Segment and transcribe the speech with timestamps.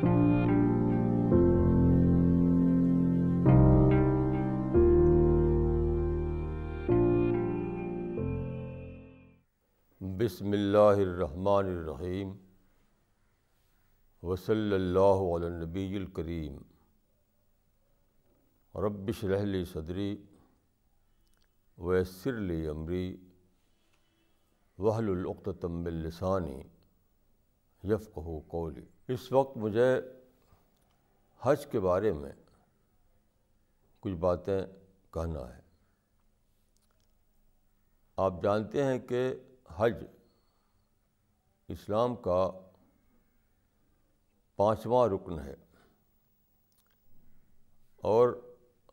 [0.00, 0.12] بسم
[10.52, 12.32] اللہ الرحمن الرحیم
[14.22, 16.56] وصلی اللہ علی النبی الکریم
[18.74, 20.16] ربش رحلی صدری
[21.78, 23.16] ویسر لی عمری
[24.78, 26.62] وحل العقتم السانی
[27.84, 30.00] یفقہ قولی اس وقت مجھے
[31.42, 32.32] حج کے بارے میں
[34.00, 34.60] کچھ باتیں
[35.10, 35.60] کہنا ہے۔
[38.16, 39.34] آپ جانتے ہیں کہ
[39.76, 39.94] حج
[41.68, 42.50] اسلام کا
[44.56, 45.54] پانچواں رکن ہے
[47.96, 48.28] اور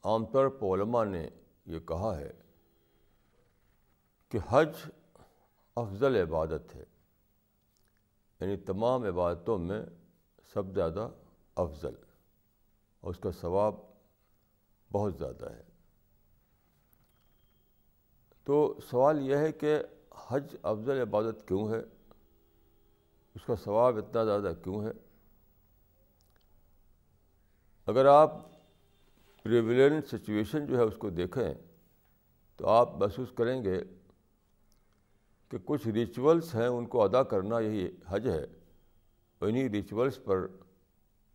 [0.04, 1.30] عام طور پر علماء نے
[1.66, 2.32] یہ کہا ہے
[4.30, 4.70] کہ حج
[5.76, 6.84] افضل عبادت ہے
[8.40, 9.86] یعنی تمام عبادتوں میں
[10.54, 11.10] سب زیادہ
[11.56, 11.96] افضل
[13.02, 13.76] اور اس کا ثواب
[14.92, 15.64] بہت زیادہ ہے۔
[18.44, 19.80] تو سوال یہ ہے کہ
[20.28, 21.80] حج افضل عبادت کیوں ہے؟
[23.36, 24.92] اس کا ثواب اتنا زیادہ کیوں ہے؟
[27.86, 28.32] اگر آپ
[29.44, 31.54] پریویلنٹ سچویشن جو ہے اس کو دیکھیں
[32.56, 33.84] تو آپ محسوس کریں گے
[35.50, 38.57] کہ کچھ ریچولس ہیں ان کو ادا کرنا یہی حج ہے۔
[39.42, 40.48] انہیں ریچولس پر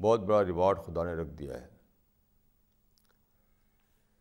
[0.01, 1.69] بہت بڑا ریوارڈ خدا نے رکھ دیا ہے۔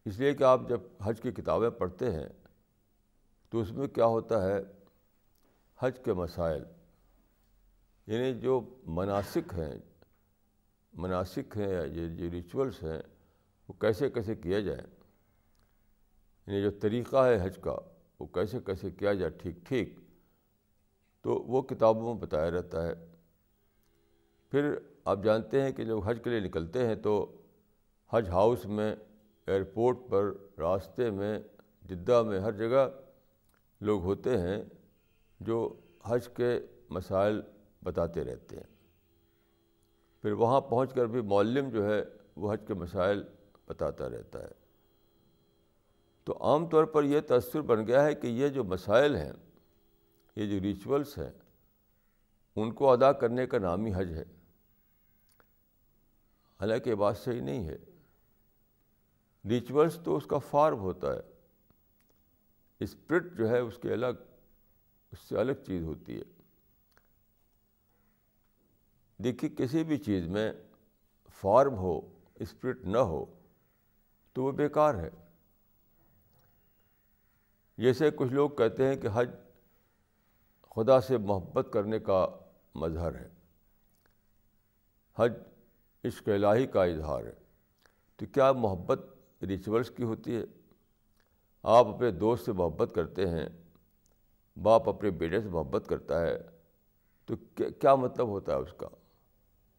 [0.05, 2.29] اس لیے کہ آپ جب حج کی کتابیں پڑھتے ہیں،
[3.49, 4.59] تو اس میں کیا ہوتا ہے؟
[5.77, 6.63] حج کے مسائل
[8.07, 9.73] یعنی جو مناسک ہیں
[10.93, 13.01] مناسک ہیں یا جو ریچولس ہیں،
[13.67, 14.81] وہ کیسے کیسے کیا جائے
[16.47, 17.75] یعنی جو طریقہ ہے حج کا،
[18.19, 19.99] وہ کیسے کیسے کیا جائے؟ ٹھیک ٹھیک،
[21.21, 23.10] تو وہ کتابوں میں بتایا رہتا ہے۔
[24.51, 27.41] پھر آپ جانتے ہیں کہ جب حج کے لیے نکلتے ہیں تو
[28.13, 28.95] حج ہاؤس میں،
[29.45, 31.39] ایئرپورٹ پر، راستے میں،
[31.89, 32.89] جدہ میں، ہر جگہ
[33.81, 34.63] لوگ ہوتے ہیں
[35.39, 37.41] جو حج کے مسائل
[37.83, 38.75] بتاتے رہتے ہیں۔
[40.21, 42.03] پھر وہاں پہنچ کر بھی معلم جو ہے
[42.35, 43.23] وہ حج کے مسائل
[43.67, 44.51] بتاتا رہتا ہے۔
[46.23, 49.31] تو عام طور پر یہ تأثر بن گیا ہے کہ یہ جو مسائل ہیں،
[50.35, 51.31] یہ جو ریچولس ہیں،
[52.55, 54.40] ان کو ادا کرنے کا نام ہی حج ہے۔
[56.61, 57.77] حالانکہ یہ بات صحیح نہیں ہے۔
[59.49, 61.19] ریچولس تو اس کا فارم ہوتا ہے۔
[62.79, 64.07] اسپرٹ جو ہے اس کے الگ،
[65.11, 66.41] اس سے الگ چیز ہوتی ہے۔
[69.17, 70.53] دیکھیے کسی بھی چیز میں
[71.33, 73.25] فارم ہو، اسپرٹ نہ ہو،
[74.33, 75.09] تو وہ بیکار ہے۔
[77.77, 79.29] جیسے کچھ لوگ کہتے ہیں کہ حج
[80.75, 82.27] خدا سے محبت کرنے کا
[82.75, 83.29] مظہر ہے۔
[85.15, 85.33] حج
[86.05, 87.33] عشق الہی کا اظہار ہے۔
[88.15, 88.99] تو کیا محبت
[89.43, 90.43] ریچولس کی ہوتی ہے؟
[91.63, 93.49] آپ اپنے دوست سے محبت کرتے ہیں،
[94.61, 96.39] باپ اپنے بیٹے سے محبت کرتا ہے،
[97.25, 97.35] تو
[97.79, 98.87] کیا مطلب ہوتا ہے اس کا؟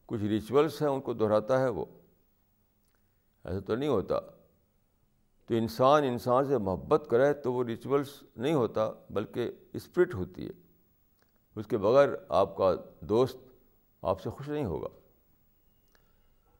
[0.06, 1.84] کچھ ریچولس ہیں ان کو دہراتا ہے وہ؟
[3.44, 4.20] ایسا تو نہیں ہوتا۔
[5.46, 10.52] تو انسان انسان سے محبت کرے تو وہ ریچولس نہیں ہوتا، بلکہ اسپرٹ ہوتی ہے۔
[11.56, 13.36] اس کے بغیر آپ کا دوست
[14.02, 14.88] آپ سے خوش نہیں ہوگا۔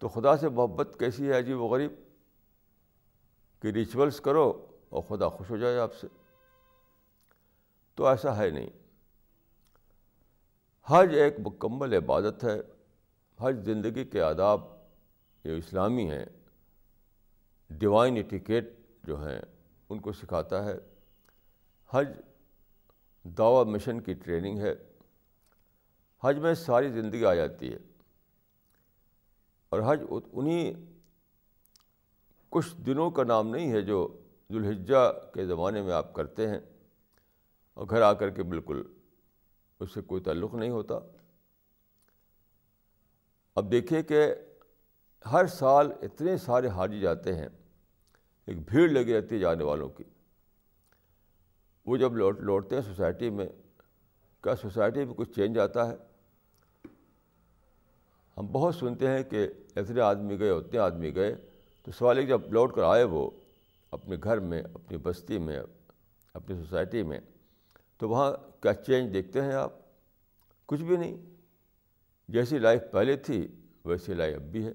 [0.02, 1.92] تو خدا سے محبت کیسی ہے عجیب و غریب؟
[3.60, 6.06] کہ ریچولس کرو اور خدا خوش ہو جائے آپ سے۔
[7.94, 8.70] تو ایسا ہے نہیں۔
[10.86, 12.60] حج ایک مکمل عبادت ہے۔
[13.40, 14.60] حج زندگی کے آداب
[15.44, 16.26] جو اسلامی ہیں۔
[17.70, 18.74] ڈیوائن ایٹیکیٹ
[19.04, 19.40] جو ہیں،
[19.88, 20.74] ان کو سکھاتا ہے۔
[21.90, 22.08] حج
[23.24, 24.74] دعوی مشن کی ٹریننگ ہے۔
[26.24, 27.91] حج میں ساری زندگی آ جاتی ہے۔
[29.72, 30.02] اور حج
[30.32, 30.72] انہیں
[32.48, 34.18] کچھ دنوں کا نام نہیں ہے جو
[34.52, 36.60] ذوالحجہ کے زمانے میں آپ کرتے ہیں
[37.74, 38.82] اور گھر آ کر کے بالکل
[39.80, 40.94] اس سے کوئی تعلق نہیں ہوتا۔
[43.54, 44.34] اب دیکھیے کہ
[45.32, 47.48] ہر سال اتنے سارے حاجی جاتے ہیں،
[48.46, 50.04] ایک بھیڑ لگی رہتی ہے جانے والوں کی۔
[51.86, 53.46] وہ جب لوٹ لوٹتے ہیں سوسائٹی میں،
[54.40, 55.96] کیا سوسائٹی میں کچھ چینج آتا ہے؟
[58.38, 61.34] ہم بہت سنتے ہیں کہ اتنے آدمی گئے اتنے آدمی گئے،
[61.82, 63.30] تو سوال ایک جب لوٹ کر آئے وہ
[63.90, 65.60] اپنے گھر میں، اپنی بستی میں،
[66.34, 67.20] اپنی سوسائٹی میں،
[67.98, 68.32] تو وہاں
[68.62, 69.72] کیا چینج دیکھتے ہیں آپ؟
[70.66, 71.16] کچھ بھی نہیں۔
[72.28, 73.48] جیسی لائف پہلے تھی،
[73.84, 74.72] ویسی لائف اب بھی ہے۔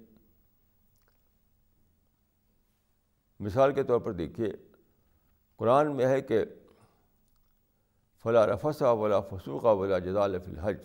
[3.39, 4.53] مثال کے طور پر دیکھیے،
[5.57, 6.43] قرآن میں ہے کہ
[8.23, 10.77] فلاں رفسا ولا فسوقہ ولا جزال فی الحج۔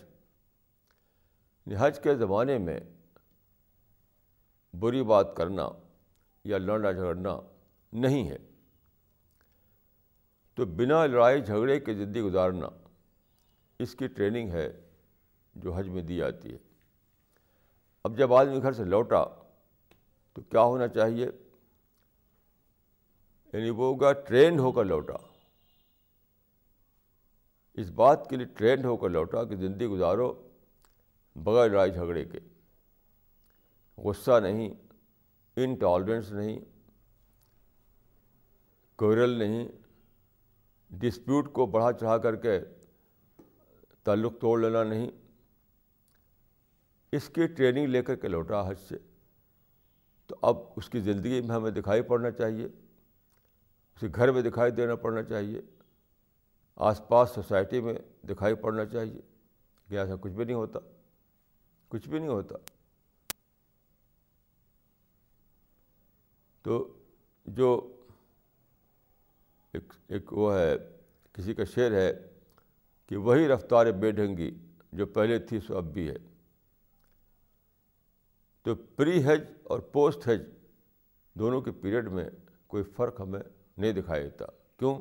[1.78, 2.80] حج کے زمانے میں
[4.80, 5.68] بری بات کرنا
[6.44, 7.40] یا لڑنا جھگڑنا
[7.92, 8.36] نہیں ہے۔
[10.54, 12.66] تو بنا لڑائی جھگڑے کے زندگی گزارنا
[13.78, 14.80] اس کی ٹریننگ ہے
[15.54, 16.58] جو حج میں دی جاتی ہے۔
[18.04, 19.24] اب جب آدمی گھر سے لوٹا
[20.32, 21.26] تو کیا ہونا چاہیے؟
[23.52, 25.16] یعنی وہ ہوگا ٹرینڈ ہو کر لوٹا۔
[27.74, 30.51] اس بات کے لیے ٹرینڈ ہو کر لوٹا کہ زندگی گزارو۔
[31.36, 32.38] بغیر لڑائی جھگڑے کے۔
[33.96, 34.74] غصہ نہیں
[35.56, 36.60] انٹالرنس نہیں
[38.96, 39.68] کوئرل نہیں
[40.90, 42.60] ڈسپیوٹ کو بڑھا چڑھا کر کے
[44.04, 45.10] تعلق توڑ لینا نہیں۔
[47.12, 48.96] اس کی ٹریننگ لے کر کے لوٹا حج سے۔
[50.26, 52.66] تو اب اس کی زندگی میں ہمیں دکھائی پڑنا چاہیے،
[53.96, 55.60] اسے گھر میں دکھائی دینا پڑنا چاہیے،
[56.76, 59.20] آس پاس سوسائٹی میں دکھائی پڑنا چاہیے۔
[59.88, 60.78] کہ ایسا کچھ بھی نہیں ہوتا۔
[61.92, 62.56] کچھ بھی نہیں ہوتا۔
[66.62, 66.98] تو
[67.46, 67.96] جو
[69.72, 70.76] ایک ایک وہ ہے،
[71.32, 72.12] کسی کا شعر ہے
[73.06, 74.58] کہ وہی رفتار بے ڈھنگی
[74.92, 76.16] جو پہلے تھی سو اب بھی ہے۔
[78.62, 80.40] تو پری ہیج اور پوسٹ ہیج
[81.34, 82.30] دونوں کے پیریڈ میں
[82.66, 83.40] کوئی فرق ہمیں
[83.76, 84.46] نہیں دکھائی دیتا۔
[84.76, 84.98] کیوں؟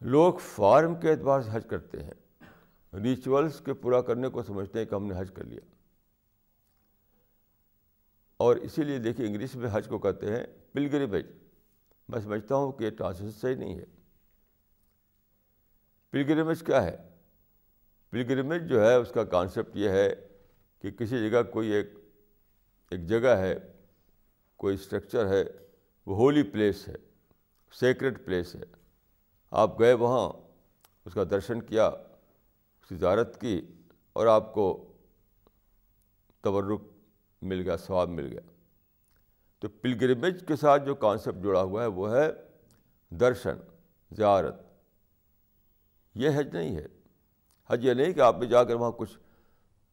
[0.00, 2.23] لوگ فارم کے اعتبار سے حج کرتے ہیں۔
[3.02, 5.60] ریچولس کے پورا کرنے کو سمجھتے ہیں کہ ہم نے حج کر لیا۔
[8.36, 11.26] اور اسی لیے دیکھیے انگلش میں حج کو کہتے ہیں پلگریمیج
[12.08, 13.84] میں سمجھتا ہوں کہ یہ ٹرانسلیشن صحیح نہیں ہے۔
[16.10, 16.96] پلگریمیج کیا ہے؟
[18.10, 20.14] پلگریمیج جو ہے، اس کا کانسیپٹ یہ ہے
[20.80, 21.90] کہ کسی جگہ کوئی ایک
[22.90, 23.54] ایک جگہ ہے،
[24.56, 25.44] کوئی اسٹرکچر ہے،
[26.06, 26.94] وہ ہولی پلیس ہے
[27.72, 28.64] سیکرٹ پلیس ہے۔
[29.50, 30.32] آپ گئے وہاں،
[31.04, 31.90] اس کا درشن کیا۔
[32.88, 33.66] کی زیارت کی
[34.12, 34.92] اور آپ کو
[36.40, 36.82] تورک
[37.42, 38.40] مل گیا، ثواب مل گیا۔
[39.58, 42.30] تو پلگرمیج کے ساتھ جو کانسیپٹ جڑا ہوا ہے، وہ ہے
[43.10, 43.56] درشن،
[44.10, 44.54] زیارت۔
[46.14, 46.86] یہ حج نہیں ہے۔
[47.70, 49.18] حج یہ نہیں کہ آپ نے جا کر وہاں کچھ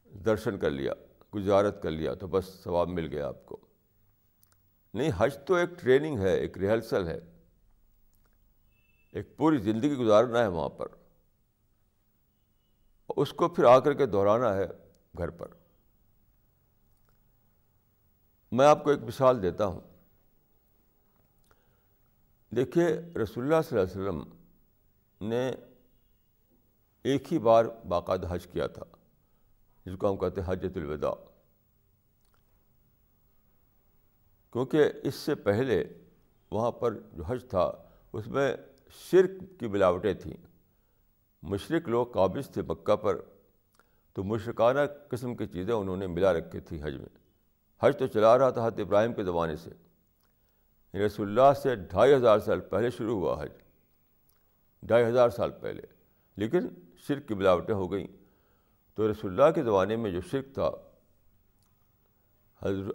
[0.06, 0.94] درشن کر لیا،
[1.30, 3.58] کچھ زیارت کر لیا تو بس ثواب مل گیا آپ کو۔
[4.94, 7.20] نہیں، حج تو ایک ٹریننگ ہے، ایک ریہرسل ہے۔
[9.12, 10.88] ایک پوری زندگی گزارنا ہے وہاں پر۔
[13.18, 14.68] اس کو پھر آ کر کے دہرانا ہے
[15.18, 15.48] گھر پر۔
[18.52, 19.82] میں آپ کو ایک مثال دیتا ہوں۔
[22.56, 22.88] دیکھیے،
[23.24, 24.24] رسول اللہ صلی اللہ علیہ وسلم
[25.28, 25.52] نے
[27.04, 28.84] ایک ہی بار باقاعدہ حج کیا تھا،
[29.86, 31.14] جس کو ہم کہتے ہیں حجت الوداع۔
[34.52, 35.84] کیونکہ اس سے پہلے
[36.52, 37.72] وہاں پر جو حج تھا،
[38.14, 38.56] اس میں
[39.12, 40.51] شرک کی ملاوٹیں تھیں۔
[41.42, 43.22] مشرق لوگ قابض تھے مکہ پر،
[44.14, 44.80] تو مشرکانہ
[45.10, 47.18] قسم کی چیزیں انہوں نے ملا رکھی تھی حج میں۔
[47.82, 49.70] حج تو چلا رہا تھا حضرت ابراہیم کے زمانے سے۔
[51.06, 53.52] رسول اللہ سے ڈھائی ہزار سال پہلے شروع ہوا حج۔
[54.84, 55.82] ڈھائی ہزار سال پہلے۔
[56.36, 56.68] لیکن
[56.98, 58.08] شرک کی ملاوٹیں ہو گئیں۔
[58.96, 60.72] تو رسول اللہ کے زمانے میں جو شرک تھا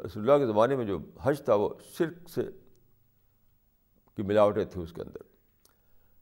[0.06, 2.42] رسول اللہ کے زمانے میں جو حج تھا، وہ شرک سے
[4.16, 5.22] کی ملاوٹیں تھیں اس کے اندر۔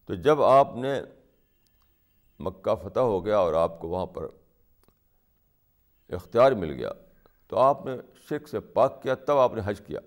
[0.06, 1.02] تو جب آپ نے
[2.38, 4.26] مکہ فتح ہو گیا اور آپ کو وہاں پر
[6.08, 6.90] اختیار مل گیا،
[7.46, 7.92] تو آپ نے
[8.28, 10.00] شرک سے پاک کیا، تب آپ نے حج کیا۔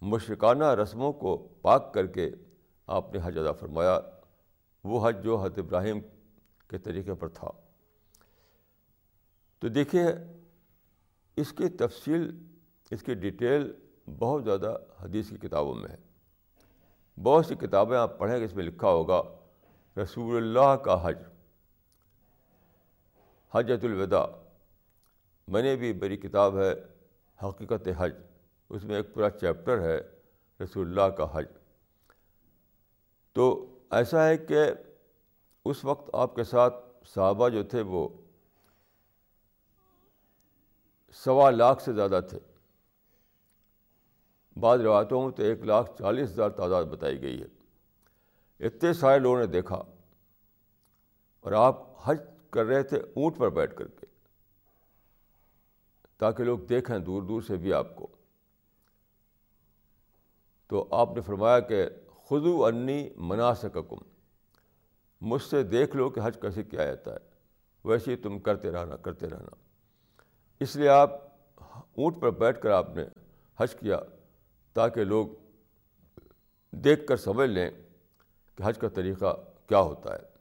[0.00, 2.30] مشرکانہ رسموں کو پاک کر کے
[2.86, 4.00] آپ نے حج ادا فرمایا۔
[4.84, 6.00] وہ حج جو حضرت ابراہیم
[6.68, 7.50] کے طریقے پر تھا۔
[9.58, 10.04] تو دیکھیے،
[11.36, 12.46] اس کی تفصیل،
[12.90, 13.72] اس کی ڈیٹیل
[14.18, 15.96] بہت زیادہ حدیث کی کتابوں میں ہے۔
[17.22, 19.22] بہت سی کتابیں آپ پڑھیں گے، اس میں لکھا ہوگا
[19.96, 21.18] رسول اللہ کا حج
[23.54, 24.26] حجت الوداع۔
[25.48, 26.72] میں نے بھی میری کتاب ہے،
[27.46, 28.14] حقیقت حج۔
[28.68, 30.00] اس میں ایک پورا چیپٹر ہے،
[30.64, 31.46] رسول اللہ کا حج۔
[33.32, 34.60] تو ایسا ہے کہ
[35.64, 36.74] اس وقت آپ کے ساتھ
[37.06, 38.08] صحابہ جو تھے وہ
[41.12, 42.38] سوا لاکھ سے زیادہ تھے۔
[44.60, 47.61] بعض روایتوں میں تو ایک لاکھ چالیس ہزار تعداد بتائی گئی ہے۔
[48.62, 49.82] اتنے سارے لوگوں نے دیکھا
[51.40, 54.06] اور آپ حج کر رہے تھے اونٹ پر بیٹھ کر کے،
[56.18, 58.06] تاکہ لوگ دیکھیں دور دور سے بھی آپ کو۔
[60.66, 61.86] تو آپ نے فرمایا کہ
[62.24, 63.96] خدو انی مناسکم
[65.20, 67.18] مجھ سے دیکھ لو کہ حج کیسے کیا جاتا ہے۔
[67.84, 69.54] ویسے ہی تم کرتے رہنا کرتے رہنا۔
[70.60, 71.10] اس لیے آپ
[71.96, 73.04] اونٹ پر بیٹھ کر آپ نے
[73.60, 73.98] حج کیا
[74.72, 75.26] تاکہ لوگ
[76.70, 77.70] دیکھ کر سمجھ لیں۔
[78.62, 80.32] حج کا طریقہ کیا ہوتا ہے؟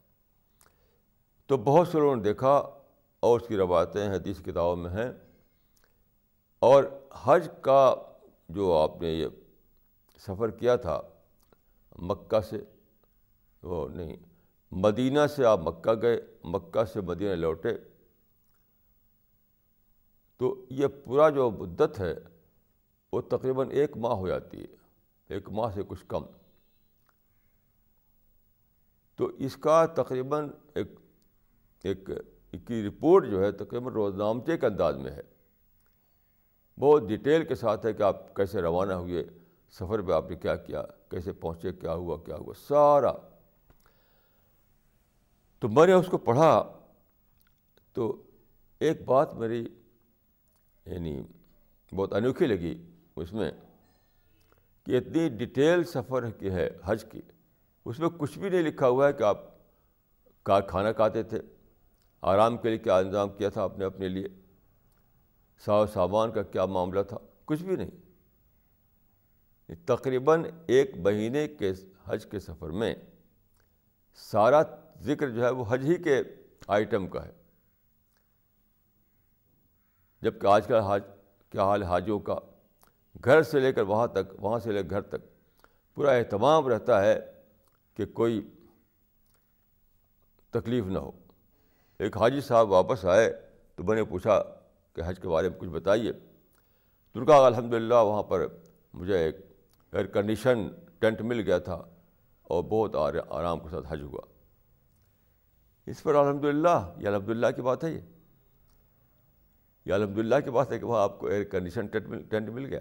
[1.46, 2.70] تو بہت سے لوگوں نے دیکھا
[3.20, 5.12] اور اس کی روایتیں حدیث کتابوں میں ہیں۔
[6.60, 6.84] اور
[7.24, 7.96] حج کا
[8.50, 9.28] جو آپ نے یہ
[10.20, 11.02] سفر کیا تھا
[12.00, 12.64] مکہ سے،
[13.64, 14.16] وہ نہیں،
[14.72, 17.70] مدینہ سے آپ مکہ گئے، مکہ سے مدینہ لوٹے۔
[20.38, 22.16] تو یہ پورا جو مدت ہے،
[23.14, 24.76] وہ تقریباً ایک ماہ ہو جاتی ہے،
[25.28, 26.24] ایک ماہ سے کچھ کم۔
[29.22, 31.00] تو اس کا تقریباً ایک
[31.84, 32.10] ایک
[32.68, 35.22] کی رپورٹ جو ہے تقریباً روزنامچے کے انداز میں ہے۔
[36.80, 39.24] بہت ڈیٹیل کے ساتھ ہے کہ آپ کیسے روانہ ہوئے،
[39.72, 43.14] سفر پہ آپ نے کیا کیا، کیسے پہنچے، کیا ہوا کیا ہوا، سارا۔
[45.60, 46.80] تو میں نے اس کو پڑھا۔
[47.94, 48.24] تو
[48.80, 49.70] ایک بات میری
[50.86, 51.24] یعنی
[51.96, 52.84] بہت انوکھی لگی
[53.16, 53.52] اس میں
[54.86, 57.22] کہ اتنی ڈیٹیل سفر کی ہے، حج کی۔
[57.86, 59.38] اس میں کچھ بھی نہیں لکھا ہوا ہے کہ آپ
[60.44, 61.42] کا کھانا کھاتے تھے،
[62.22, 64.28] آرام کے لیے کیا انتظام کیا تھا آپ نے اپنے لیے
[65.66, 67.92] سا سامان کا کیا معاملہ تھا، کچھ بھی نہیں۔
[69.86, 71.72] تقریباً ایک مہینے کے
[72.06, 72.96] حج کے سفر میں
[74.16, 74.62] سارا
[75.02, 76.22] ذکر جو ہے وہ حج ہی کے
[76.68, 77.32] آئٹم کا ہے۔
[80.22, 81.04] جبکہ آج کا حاج،
[81.50, 82.36] کیا حال حاجوں کا،
[83.26, 85.28] گھر سے لے کر وہاں تک، وہاں سے لے کر گھر تک
[85.96, 87.31] پورا اہتمام رہتا ہے۔
[87.94, 88.50] کہ کوئی
[90.50, 91.12] تکلیف نہ ہو۔
[92.00, 93.42] ایک حاجی صاحب واپس آئے
[93.76, 94.44] تو میں نے پوچھا
[94.94, 96.12] کہ حج کے بارے میں کچھ بتائیے۔
[97.16, 98.48] درگا الحمد للہ وہاں پر
[98.94, 99.38] مجھے ایک
[99.92, 100.68] ایئر کنڈیشن
[101.00, 101.84] ٹینٹ مل گیا تھا
[102.44, 102.96] اور بہت
[103.30, 104.22] آرام کے ساتھ حج ہوا۔
[105.86, 108.00] اس پر الحمد للہ یہ الحمد للہ کی بات ہے یہ۔
[109.86, 111.88] یہ الحمد للہ کی بات ہے کہ وہاں آپ کو ایئر کنڈیشن
[112.30, 112.80] ٹینٹ مل گیا۔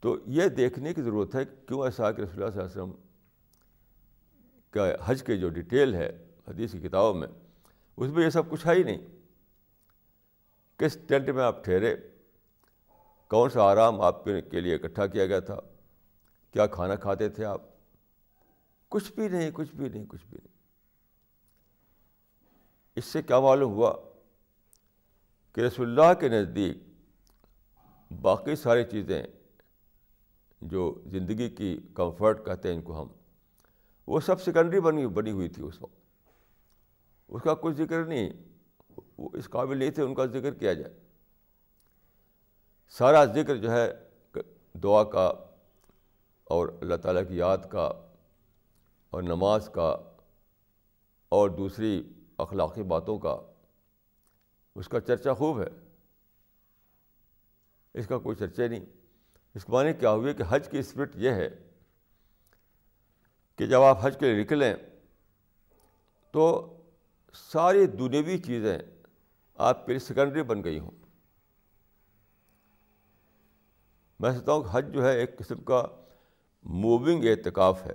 [0.00, 2.92] تو یہ دیکھنے کی ضرورت ہے کیوں ایسا کہ رسول اللہ صلی اللہ علیہ وسلم
[4.70, 7.28] کا حج کے جو ڈیٹیل ہے حدیث کی کتابوں میں،
[7.96, 9.06] اس میں یہ سب کچھ ہے ہی نہیں۔
[10.78, 11.96] کس ٹینٹ میں آپ ٹھہرے،
[13.28, 15.56] کون سا آرام آپ کے لیے اکٹھا کیا گیا تھا،
[16.52, 17.62] کیا کھانا کھاتے تھے آپ؟
[18.88, 20.56] کچھ بھی نہیں، کچھ بھی نہیں، کچھ بھی نہیں۔
[22.96, 23.92] اس سے کیا معلوم ہوا
[25.52, 26.76] کہ رسول اللہ کے نزدیک
[28.22, 29.22] باقی ساری چیزیں
[30.60, 33.08] جو زندگی کی کمفرٹ کہتے ہیں ان کو ہم،
[34.06, 35.98] وہ سب سیکنڈری بنی بنی ہوئی تھی اس وقت۔
[37.28, 38.30] اس کا کچھ ذکر نہیں،
[39.18, 40.94] وہ اس قابل نہیں تھے ان کا ذکر کیا جائے۔
[42.88, 43.92] سارا ذکر جو ہے،
[44.82, 45.32] دعا کا
[46.44, 47.92] اور اللہ تعالیٰ کی یاد کا
[49.10, 49.96] اور نماز کا
[51.28, 53.36] اور دوسری اخلاقی باتوں کا،
[54.74, 55.68] اس کا چرچا خوب ہے۔
[57.94, 58.97] اس کا کوئی چرچے نہیں۔
[59.58, 61.48] اس کو معنی کیا ہوئے کہ حج کی اسپرٹ یہ ہے
[63.56, 64.74] کہ جب آپ حج کے لیے نکلیں
[66.30, 66.74] تو
[67.34, 68.78] ساری دنیوی چیزیں
[69.54, 70.90] آپ کے لیے سیکنڈری بن گئی ہوں۔
[74.20, 75.86] میں سمجھتا ہوں کہ حج جو ہے ایک قسم کا
[76.62, 77.92] موونگ اعتکاف ہے،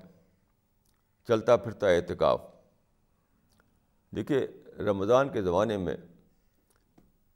[1.27, 2.41] چلتا پھرتا اعتکاف۔
[4.15, 5.98] دیکھیے، رمضان کے زمانے میں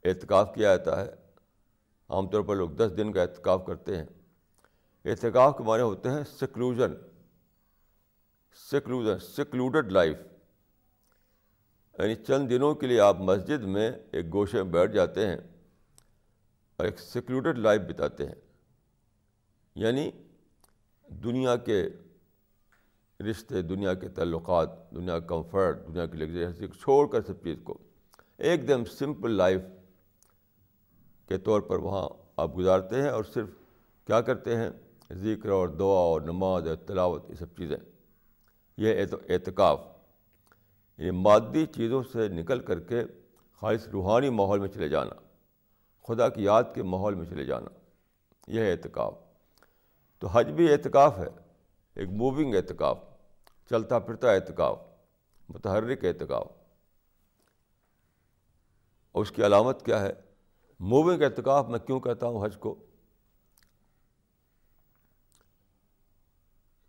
[0.04, 1.10] اعتکاف کیا جاتا ہے۔
[2.08, 4.06] عام طور پر لوگ دس دن کا اعتکاف کرتے ہیں۔
[5.08, 6.92] اعتکاف کے معنی ہوتے ہیں سیکلوژن
[8.70, 10.16] سیکلوژن سیکلوڈڈ لائف
[11.98, 15.36] یعنی چند دنوں کے لیے آپ مسجد میں ایک گوشے میں بیٹھ جاتے ہیں
[16.76, 18.34] اور ایک سیکلوڈڈ لائف بتاتے ہیں۔
[19.74, 20.10] یعنی
[21.08, 21.88] دنیا کے
[23.20, 27.78] رشتے، دنیا کے تعلقات، دنیا کا کمفرٹ دنیا کی لگژری چھوڑ کر سب چیز کو۔
[28.36, 29.60] ایک دم سمپل لائف
[31.28, 33.48] کے طور پر وہاں آپ گزارتے ہیں اور صرف
[34.06, 34.70] کیا کرتے ہیں؟
[35.12, 37.76] ذکر اور دعا اور نماز اور تلاوت، یہ سب چیزیں۔
[38.76, 39.80] یہ اعتکاف۔
[40.98, 43.02] یہ مادی چیزوں سے نکل کر کے
[43.52, 45.14] خالص روحانی ماحول میں چلے جانا،
[46.08, 47.70] خدا کی یاد کے ماحول میں چلے جانا،
[48.46, 49.14] یہ اعتکاف۔
[50.18, 51.28] تو حج بھی اعتکاف ہے،
[51.94, 52.98] ایک موونگ اعتکاف،
[53.70, 54.78] چلتا پھرتا اعتکاف،
[55.48, 56.46] متحرک اعتکاف۔
[59.12, 60.12] اور اس کی علامت کیا ہے؟
[60.80, 62.84] موونگ اعتکاف میں کیوں کہتا ہوں حج کو؟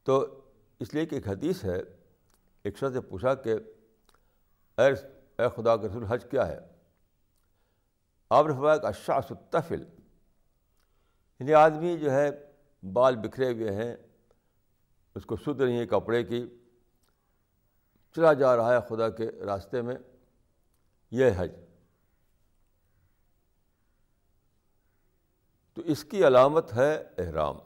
[0.10, 0.42] تو
[0.80, 1.82] اس لیے کہ ایک حدیث ہے،
[2.64, 3.56] ایک شخص سے پوچھا کہ،
[4.78, 4.88] اے
[5.38, 6.60] اے خدا کے رسول، حج کیا ہے؟
[8.30, 9.84] آپ نے فرمایا کہ اشا ستفل
[11.40, 12.30] یعنی آدمی جو ہے،
[12.94, 13.96] بال بکھرے ہوئے ہیں،
[15.16, 16.48] اس کو سدھ نہیں ہے کپڑے کی۔
[18.16, 19.96] چلا جا رہا ہے خدا کے راستے میں،
[21.12, 21.52] یہ حج۔
[25.74, 27.58] تو اس کی علامت ہے احرام۔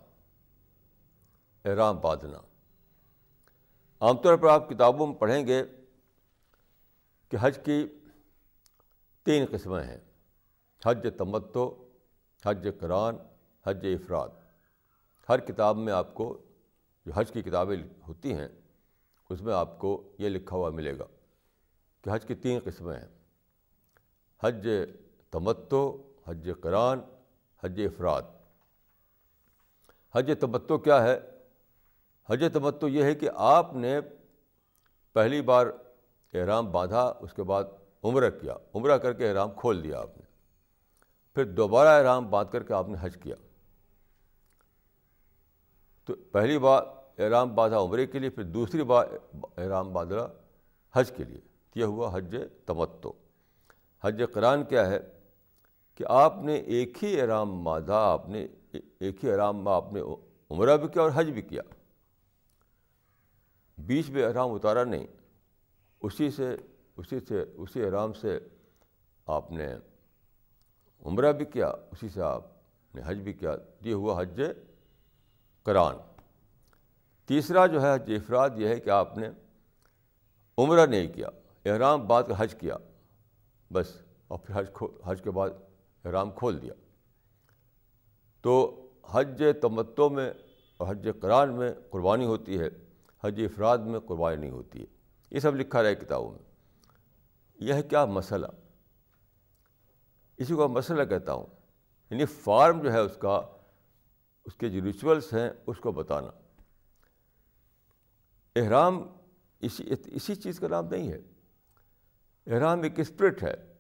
[1.66, 2.38] احرام باندھنا۔
[4.00, 5.64] عام طور پر آپ کتابوں میں پڑھیں گے
[7.30, 7.88] کہ حج کی
[9.24, 9.98] تین قسمیں ہیں۔
[10.86, 11.90] حج تمتو
[12.46, 13.16] حج قرآن،
[13.68, 14.30] حج افراد۔
[15.30, 16.42] ہر کتاب میں آپ کو
[17.06, 17.78] جو حج کی کتابیں
[18.08, 18.48] ہوتی ہیں،
[19.30, 21.06] اس میں آپ کو یہ لکھا ہوا ملے گا
[22.02, 23.08] کہ حج کی تین قسمیں ہیں۔
[24.44, 24.68] حج
[25.32, 27.00] تمتو حج قرآن،
[27.64, 28.22] حج افراد۔
[30.16, 31.33] حج تمتو کیا ہے؟
[32.30, 34.00] حج تمتو یہ ہے کہ آپ نے
[35.14, 35.68] پہلی بار
[36.34, 37.64] احرام باندھا، اس کے بعد
[38.04, 40.24] عمرہ کیا، عمرہ کر کے احرام کھول دیا آپ نے۔
[41.34, 43.36] پھر دوبارہ احرام باندھ کر کے آپ نے حج کیا۔
[46.06, 46.84] تو پہلی بار
[47.18, 49.08] احرام باندھا عمرے کے لیے، پھر دوسری بار
[49.58, 50.28] احرام باندھا
[50.94, 51.40] حج کے لیے۔
[51.76, 53.14] یہ ہوا؟ حج تمتو
[54.04, 55.00] حج قرآن کیا ہے؟
[55.96, 58.48] کہ آپ نے ایک ہی احرام باندھا، آپ نے
[59.00, 60.02] ایک ہی احرام میں آپ نے
[60.52, 61.62] عمرہ بھی کیا اور حج بھی کیا۔
[63.78, 65.08] بیچ میں احرام اتارا نہیں،
[66.02, 66.58] اسی سے
[66.96, 68.40] اسی سے، اسی احرام سے
[69.26, 69.76] آپ نے
[71.06, 72.46] عمرہ بھی کیا، اسی سے آپ
[72.96, 74.42] نے حج بھی کیا یہ ہوا حج
[75.64, 75.96] قرآن۔
[77.26, 79.30] تیسرا جو ہے حج افراد، یہ ہے کہ آپ نے
[80.58, 81.28] عمرہ نہیں کیا،
[81.66, 82.76] احرام بعد کا حج کیا،
[83.74, 85.50] بس، اور پھر حج حج کے بعد
[86.06, 86.74] احرام کھول دیا۔
[88.42, 90.34] تو حج تمتوں میں
[90.78, 92.70] اور حج قرآن میں قربانی ہوتی ہے۔
[93.24, 94.86] حج افراد میں قربانی نہیں ہوتی ہے۔
[95.32, 96.40] یہ سب لکھا رہے کتابوں میں۔
[97.56, 98.48] یہ ہے کیا مسئلہ؟
[100.38, 101.46] اسی کو مسئلہ کہتا ہوں۔
[102.10, 103.42] یعنی فارم جو ہے اس کا،
[104.46, 106.28] اس کے جو ریچولس ہیں، اس کو بتانا۔
[108.56, 109.04] احرام
[109.60, 111.20] اسی اسی چیز کا نام نہیں ہے۔
[112.48, 113.74] احرام ایک اسپرٹ ہے۔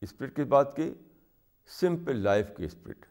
[0.00, 0.94] اسپرٹ کس بات کی؟
[1.66, 3.06] سمپل لائف کی اسپرٹ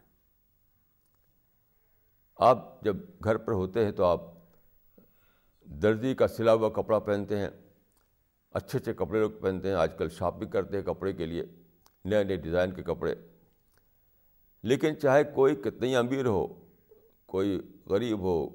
[2.36, 4.39] آپ جب گھر پر ہوتے ہیں تو آپ
[5.70, 7.48] درزی کا سلا ہوا کپڑا پہنتے ہیں۔
[8.50, 11.42] اچھے اچھے کپڑے لوگ پہنتے ہیں۔ آج کل شاپنگ کرتے ہیں کپڑے کے لیے،
[12.04, 13.14] نئے نئے ڈیزائن کے کپڑے۔
[14.62, 16.46] لیکن چاہے کوئی کتنی امیر ہو،
[17.26, 18.48] کوئی غریب ہو،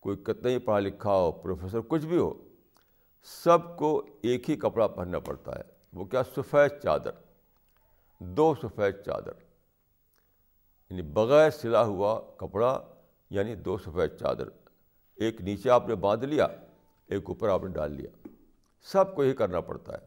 [0.00, 2.34] کوئی کتنا ہی پڑھا لکھا ہو، پروفیسر، کچھ بھی ہو،
[3.22, 7.10] سب کو ایک ہی کپڑا پہننا پڑتا ہے۔ وہ کیا سفید چادر؟
[8.18, 9.32] دو سفید چادر۔
[10.90, 12.82] یعنی بغیر سلا ہوا کپڑا
[13.30, 14.67] یعنی دو سفید چادر۔
[15.18, 16.46] ایک نیچے آپ نے باندھ لیا،
[17.06, 18.28] ایک اوپر آپ نے ڈال لیا۔
[18.82, 19.98] سب کو ہی کرنا پڑتا ہے۔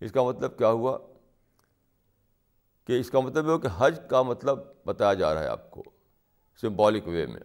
[0.00, 0.98] اس کا مطلب کیا ہوا؟
[2.86, 5.70] کہ اس کا مطلب یہ ہو کہ حج کا مطلب بتایا جا رہا ہے آپ
[5.70, 5.82] کو
[6.60, 7.40] سمبولک وے میں۔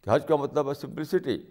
[0.00, 1.42] کہ حج کا مطلب ہے سمپلسٹی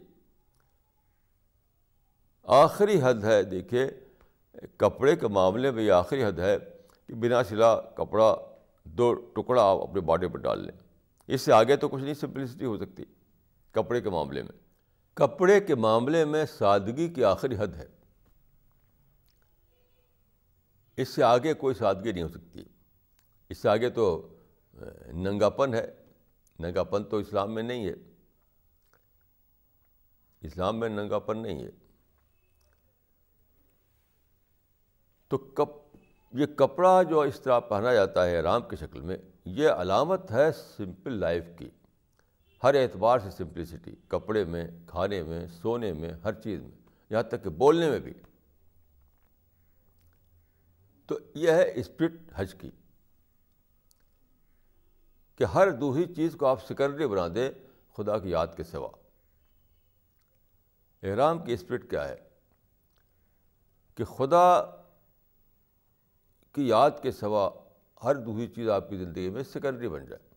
[2.44, 3.88] آخری حد ہے، دیکھیے،
[4.78, 6.58] کپڑے کے معاملے میں یہ آخری حد ہے
[7.08, 8.36] کہ بنا سلا کپڑا،
[8.84, 10.87] دو ٹکڑا آپ اپنے باڈی پر ڈال لیں۔
[11.28, 13.04] اس سے آگے تو کچھ نہیں سمپلسٹی ہو سکتی۔
[13.72, 14.60] کپڑے کے معاملے میں۔
[15.14, 17.86] کپڑے کے معاملے میں سادگی کی آخری حد ہے۔
[20.98, 22.64] اس سے آگے کوئی سادگی نہیں ہو سکتی۔
[23.50, 24.36] اس سے آگے تو
[25.08, 25.92] ننگا پن ہے۔
[26.60, 27.94] ننگا پن تو اسلام میں نہیں ہے۔
[30.42, 31.70] اسلام میں ننگا پن نہیں ہے۔
[35.28, 35.98] تو کپ،
[36.34, 40.52] یہ کپڑا جو اس طرح پہنا جاتا ہے رام کی شکل میں یہ علامت ہے
[40.52, 41.70] سمپل لائف کی۔
[42.64, 46.72] ہر اعتبار سے سمپلسٹی، کپڑے میں، کھانے میں، سونے میں، ہر چیز میں،
[47.10, 48.14] یہاں تک کہ بولنے میں بھی۔
[51.08, 52.70] تو یہ ہے اسپرٹ حج کی۔
[55.36, 57.52] کہ ہر دوسری چیز کو آپ سیکنڈری بنا دیں
[57.94, 58.90] خدا کی یاد کے سوا۔
[61.04, 62.16] احرام کی اسپرٹ کیا ہے؟
[63.96, 64.62] کہ خدا
[66.52, 67.67] کی یاد کے سوا
[68.04, 70.34] ہر دوسری چیز آپ کی زندگی میں سیکنڈری بن جائے۔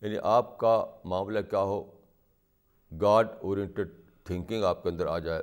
[0.00, 2.00] یعنی آپ کا معاملہ کیا ہو؟
[3.00, 3.88] گاڈ اورینٹیڈ
[4.24, 5.42] تھنکنگ آپ کے اندر آ جائے۔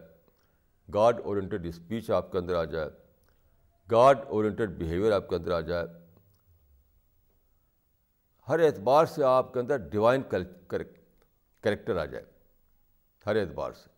[0.93, 2.89] گاڈ اورینٹیڈ اسپیچ آپ کے اندر آ جائے۔
[3.91, 5.85] گاڈ اورینٹیڈ بیہیویئر آپ کے اندر آ جائے۔
[8.49, 10.21] ہر اعتبار سے آپ کے اندر ڈیوائن
[11.61, 12.25] کریکٹر آ جائے۔
[13.25, 13.89] ہر اعتبار سے۔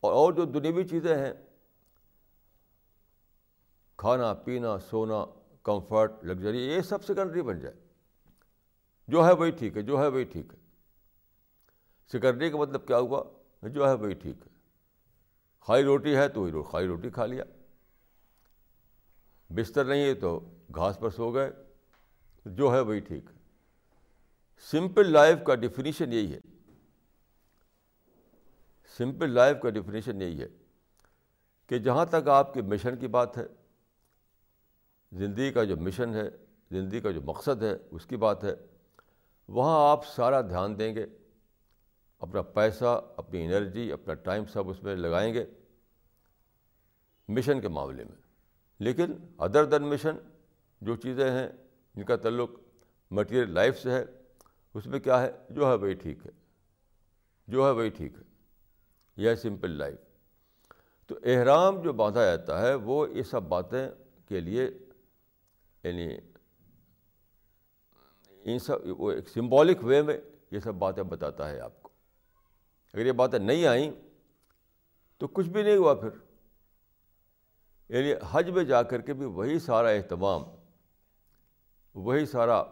[0.00, 1.32] اور اور جو دنیوی چیزیں ہیں،
[3.96, 5.24] کھانا، پینا، سونا
[5.62, 7.74] کمفرٹ لگژری یہ سب سیکنڈری بن جائے۔
[9.08, 10.58] جو ہے وہی ٹھیک ہے، جو ہے وہی ٹھیک ہے۔
[12.12, 13.24] سیکنڈری کا مطلب کیا ہوا؟
[13.62, 14.58] جو ہے وہی ٹھیک ہے۔
[15.60, 17.44] کھائی روٹی ہے تو وہی کھائی روٹی کھا لیا۔
[19.50, 20.40] بستر نہیں ہے تو
[20.74, 21.50] گھاس پر سو گئے۔
[22.44, 23.38] جو ہے وہی ٹھیک ہے۔
[24.58, 26.38] سمپل لائف کا ڈیفینیشن یہی ہے۔
[28.98, 30.48] سمپل لائف کا ڈیفینیشن یہی ہے
[31.66, 33.46] کہ جہاں تک آپ کے مشن کی بات ہے
[35.12, 36.30] زندگی کا جو مشن ہے،
[36.70, 38.54] زندگی کا جو مقصد ہے، اس کی بات ہے۔
[39.48, 41.06] وہاں آپ سارا دھیان دیں گے۔
[42.18, 45.44] اپنا پیسہ، اپنی انرجی، اپنا ٹائم سب اس میں لگائیں گے۔
[47.28, 48.16] مشن کے معاملے میں۔
[48.78, 50.16] لیکن ادر دن مشن
[50.80, 51.48] جو چیزیں ہیں،
[51.94, 52.50] جن کا تعلق
[53.10, 54.04] مٹیریل لائف سے ہے،
[54.74, 56.30] اس میں کیا ہے؟ جو ہے وہی ٹھیک ہے۔
[57.48, 58.22] جو ہے وہی ٹھیک ہے۔
[59.16, 59.98] یہ سمپل لائف
[61.06, 63.88] تو احرام جو باندھا جاتا ہے، وہ یہ سب باتیں
[64.28, 64.68] کے لیے
[65.84, 66.16] یعنی
[68.44, 70.18] ان سب وہ ایک سمبولک وے میں
[70.50, 71.90] یہ سب باتیں بتاتا ہے آپ کو۔
[72.94, 73.90] اگر یہ باتیں نہیں آئیں
[75.18, 76.08] تو کچھ بھی نہیں ہوا پھر۔
[77.88, 80.42] یعنی حج میں جا کر کے بھی وہی سارا اہتمام،
[81.94, 82.64] وہی سارا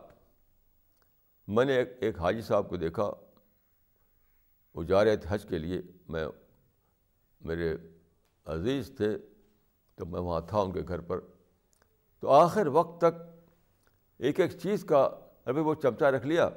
[1.46, 3.12] میں نے ایک ایک حاجی صاحب کو دیکھا،
[4.74, 6.26] وہ جا رہے تھے حج کے لیے۔ میں،
[7.40, 7.76] میرے
[8.44, 9.18] عزیز تھے
[9.94, 11.20] تو میں وہاں تھا ان کے گھر پر۔
[12.26, 13.38] تو آخر وقت تک
[14.18, 15.10] ایک ایک چیز کا
[15.44, 16.48] ابھی وہ چمچہ رکھ لیا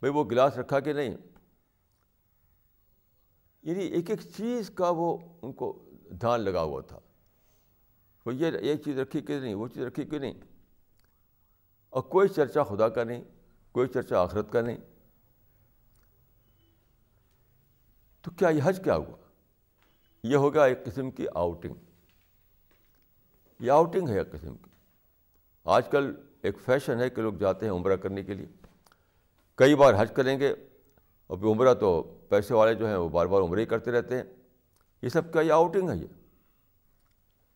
[0.00, 1.16] بھائی وہ گلاس رکھا کہ نہیں؟
[3.62, 6.98] یعنی ایک ایک چیز کا وہ ان کو دھیان لگا ہوا تھا۔
[8.26, 10.34] وہ یہ ایک چیز رکھی کہ نہیں، وہ چیز رکھی کہ نہیں؟
[11.90, 13.24] اور کوئی چرچا خدا کا نہیں،
[13.72, 14.78] کوئی چرچا آخرت کا نہیں۔
[18.22, 19.16] تو کیا یہ حج کیا ہوا؟
[20.24, 21.74] یہ ہوگا ایک قسم کی آؤٹنگ۔
[23.60, 24.71] یہ آؤٹنگ ہے ایک قسم کی۔
[25.64, 28.46] آج کل ایک فیشن ہے کہ لوگ جاتے ہیں عمرہ کرنے کے لیے۔
[29.54, 30.54] کئی بار حج کریں گے،
[31.26, 34.16] اور پھر عمرہ تو پیسے والے جو ہیں وہ بار بار عمرہ ہی کرتے رہتے
[34.16, 34.24] ہیں۔
[35.02, 36.06] یہ سب کا یہ آؤٹنگ ہے یہ۔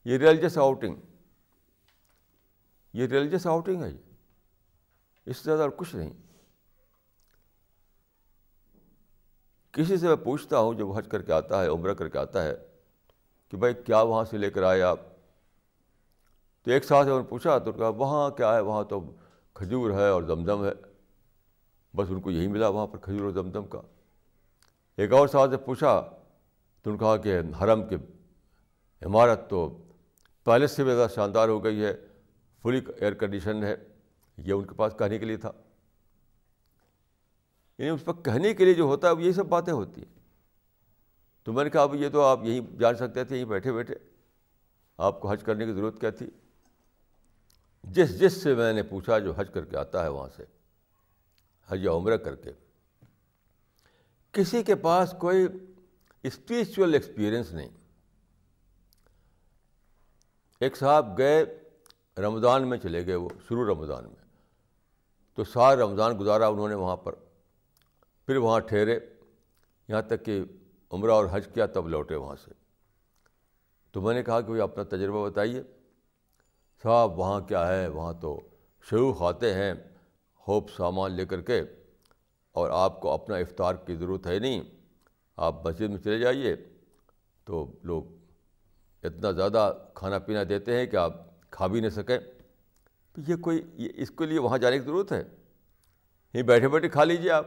[0.04, 0.94] یہ ریلیجس آؤٹنگ
[2.92, 4.14] یہ ریلیجس آؤٹنگ ہے یہ۔
[5.26, 6.12] اس سے زیادہ اور کچھ نہیں۔
[9.72, 12.44] کسی سے میں پوچھتا ہوں، جب حج کر کے آتا ہے، عمرہ کر کے آتا
[12.44, 12.54] ہے،
[13.48, 15.00] کہ بھائی کیا وہاں سے لے کر آئے آپ؟
[16.66, 19.12] تو ایک ساتھ انہوں نے پوچھا، تو کہا، وہاں کیا ہے؟ وہاں تو
[19.54, 20.72] کھجور ہے اور زمزم ہے۔
[21.96, 23.80] بس ان کو یہی ملا وہاں پر کھجور اور زمزم کا۔
[24.96, 26.10] ایک اور ساتھ سے پوچھا،
[26.82, 27.96] تو انہوں نے کہا کہ حرم کی
[29.02, 29.82] عمارت تو
[30.44, 31.96] پہلے سے بھی زیادہ شاندار ہو گئی ہے،
[32.62, 33.76] فلی ایئر کنڈیشن ہے۔
[34.38, 35.52] یہ ان کے پاس کہنے کے لیے تھا۔
[37.78, 40.18] یعنی اس پر کہنے کے لیے جو ہوتا ہے وہ یہی سب باتیں ہوتی ہیں۔
[41.44, 43.94] تو میں نے کہا، اب یہ تو آپ یہیں جان سکتے تھے یہیں بیٹھے بیٹھے۔
[44.98, 46.26] آپ کو حج کرنے کی ضرورت کیا تھی؟
[47.86, 50.44] جس جس سے میں نے پوچھا جو حج کر کے آتا ہے وہاں سے،
[51.66, 52.52] حج یا عمرہ کر کے،
[54.32, 55.46] کسی کے پاس کوئی
[56.22, 57.68] اسپریچول ایکسپیرئنس نہیں۔
[60.60, 61.44] ایک صاحب گئے
[62.18, 64.26] رمضان میں چلے گئے، وہ شروع رمضان میں۔
[65.34, 67.12] تو سارا رمضان گزارا انہوں نے وہاں پر۔
[68.26, 69.00] پھر وہاں ٹھہرے،
[69.88, 70.42] یہاں تک کہ
[70.90, 72.50] عمرہ اور حج کیا، تب لوٹے وہاں سے۔
[73.92, 75.62] تو میں نے کہا کہ اپنا تجربہ بتائیے۔
[76.84, 78.38] صاحب وہاں کیا ہے؟ وہاں تو
[78.84, 79.72] شیوخ آتے ہیں
[80.48, 81.60] ہوپ سامان لے کر کے،
[82.54, 84.60] اور آپ کو اپنا افطار کی ضرورت ہے نہیں۔
[85.38, 86.54] آپ مسجد میں چلے جائیے
[87.46, 88.02] تو لوگ
[89.02, 91.14] اتنا زیادہ کھانا پینا دیتے ہیں کہ آپ
[91.50, 92.18] کھا بھی نہیں سکیں۔
[93.16, 93.62] تو یہ کوئی
[93.94, 95.22] اس کے لیے وہاں جانے کی ضرورت ہے؟
[96.34, 97.46] یہیں بیٹھے بیٹھے کھا لیجیے آپ۔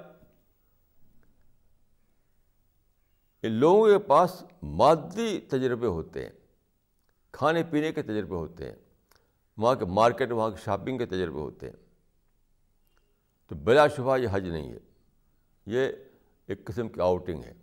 [3.43, 6.31] ان لوگوں کے پاس مادی تجربے ہوتے ہیں،
[7.33, 8.75] کھانے پینے کے تجربے ہوتے ہیں۔
[9.59, 11.75] وہاں کے مارکیٹ، وہاں کے شاپنگ کے تجربے ہوتے ہیں۔
[13.47, 14.77] تو بلا شبہ یہ حج نہیں ہے۔
[15.65, 15.87] یہ
[16.45, 17.53] ایک قسم کی آؤٹنگ ہے۔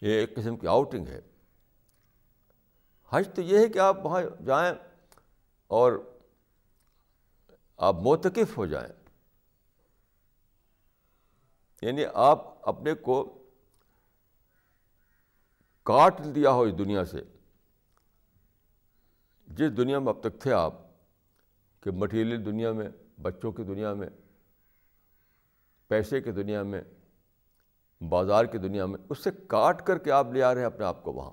[0.00, 1.20] یہ ایک قسم کی آؤٹنگ ہے۔
[3.08, 4.74] حج تو یہ ہے کہ آپ وہاں جائیں
[5.66, 6.14] اور
[7.76, 8.92] آپ موتقف ہو جائیں۔
[11.82, 13.46] یعنی آپ اپنے کو
[15.82, 17.35] کاٹ دیا ہو اس دنیا سے۔
[19.46, 20.74] جس دنیا میں اب تک تھے آپ،
[21.80, 22.88] کہ مٹیریل دنیا میں،
[23.22, 24.08] بچوں کی دنیا میں،
[25.88, 26.82] پیسے کی دنیا میں،
[28.08, 30.84] بازار کی دنیا میں، اس سے کاٹ کر کے آپ لے آ رہے ہیں اپنے
[30.84, 31.30] آپ کو وہاں۔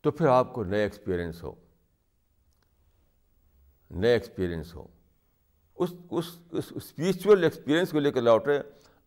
[0.00, 1.54] تو پھر آپ کو نئے ایکسپیرئنس ہو۔
[3.90, 4.86] نئے ایکسپیرئنس ہو۔
[5.74, 6.38] اس اس
[6.70, 8.58] اسپریچول ایکسپیرئنس کو لے کر لوٹیں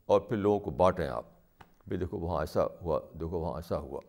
[0.06, 1.26] اور پھر لوگوں کو بانٹیں آپ۔
[1.60, 4.02] بھائی دیکھو وہاں ایسا ہوا، دیکھو وہاں ایسا ہوا۔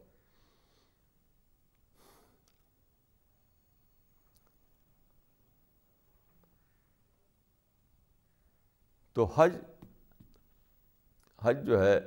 [9.18, 9.56] تو حج
[11.42, 12.00] حج جو ہے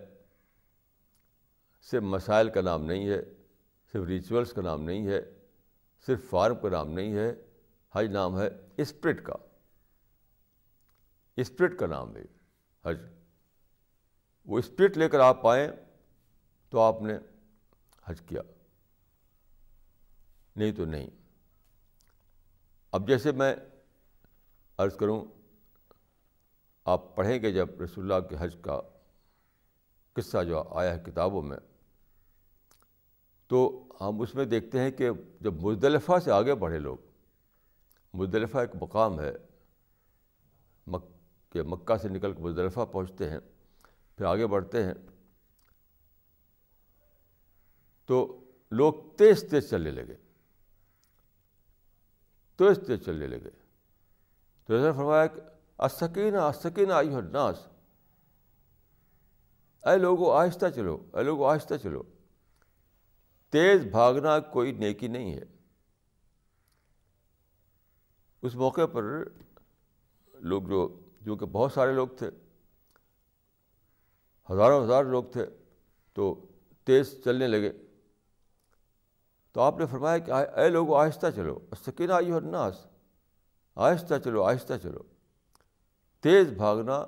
[1.82, 3.22] صرف مسائل کا نام نہیں ہے،
[3.92, 5.22] صرف ریچولس کا نام نہیں ہے،
[6.06, 7.32] صرف فارم کا نام نہیں ہے،
[7.96, 8.48] حج نام ہے
[8.78, 9.34] اسپرٹ کا۔
[11.38, 12.22] اسپرٹ کا نام ہے
[12.86, 13.00] حج۔
[14.46, 15.68] وہ اسپرٹ لے کر آپ آئیں
[16.70, 17.14] تو آپ نے
[18.04, 18.42] حج کیا۔
[20.56, 21.10] نہیں تو نہیں۔
[22.92, 23.56] اب جیسے میں
[24.78, 25.41] عرض کروں
[26.86, 28.82] آپ پڑھیں گے جب رسول اللہ کے حج کا
[30.14, 31.58] قصہ جو آیا ہے کتابوں میں،
[33.48, 35.10] تو ہم اس میں دیکھتے ہیں کہ
[35.42, 36.98] جب مزدلفہ سے آگے بڑھے لوگ،
[38.14, 39.32] مزدلفہ ایک مقام ہے،
[40.88, 41.06] مک،
[41.50, 43.40] کہ مکہ سے نکل کے مزدلفہ پہنچتے ہیں،
[44.16, 44.94] پھر آگے بڑھتے ہیں،
[48.06, 50.16] تو لوگ تیز تیز چلنے لگے۔
[52.56, 53.50] تیز تیز چلنے لگے۔
[54.66, 55.42] تو ایسا فرمایا کہ
[55.82, 57.68] اسکین اسکین آئی ہو ناس
[59.86, 62.04] اے لوگوں آہستہ چلو، اے لوگوں آہستہ چلو۔
[63.50, 65.44] تیز بھاگنا کوئی نیکی نہیں ہے۔
[68.42, 69.04] اس موقع پر
[70.34, 72.30] لوگ جو جو کہ بہت سارے لوگ تھے،
[74.52, 75.46] ہزاروں ہزار لوگ تھے،
[76.14, 76.48] تو
[76.84, 77.72] تیز چلنے لگے۔
[79.52, 82.86] تو آپ نے فرمایا کہ اے لوگ آہستہ چلو۔ سکینہ آئی اور ناس
[83.76, 85.21] آہستہ چلو آہستہ چلو۔
[86.22, 87.06] تیز بھاگنا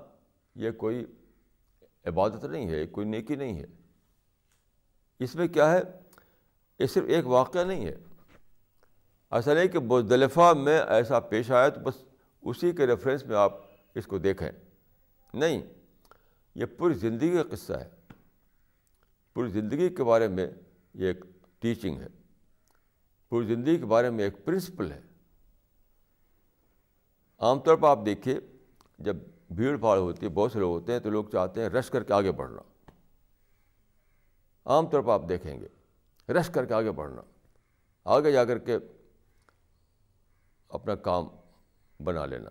[0.56, 1.06] یہ کوئی
[2.06, 3.66] عبادت نہیں ہے، کوئی نیکی نہیں ہے۔
[5.20, 5.82] اس میں کیا ہے؟
[6.80, 7.96] یہ صرف ایک واقعہ نہیں ہے۔
[9.32, 11.94] ایسا نہیں کہ بزدلفہ میں ایسا پیش آیا تو بس
[12.42, 13.54] اسی کے ریفرنس میں آپ
[13.96, 14.52] اس کو دیکھیں۔
[15.34, 15.62] نہیں،
[16.56, 17.90] یہ پوری زندگی کا قصہ ہے۔
[19.34, 20.48] پوری زندگی کے بارے میں
[20.94, 21.26] یہ ایک
[21.60, 22.08] ٹیچنگ ہے۔
[23.30, 25.02] پوری زندگی کے بارے میں ایک پرنسپل ہے۔
[27.38, 28.40] عام طور پر آپ دیکھیے
[28.98, 29.16] جب
[29.56, 32.04] بھیڑ بھاڑ ہوتی ہے، بہت سے لوگ ہوتے ہیں تو لوگ چاہتے ہیں رش کر
[32.04, 32.62] کے آگے بڑھنا۔
[34.66, 35.68] عام طور پر آپ دیکھیں گے،
[36.34, 37.22] رش کر کے آگے بڑھنا۔
[38.06, 38.78] آگے جا کر کے
[40.70, 41.28] اپنا کام
[42.04, 42.50] بنا لینا۔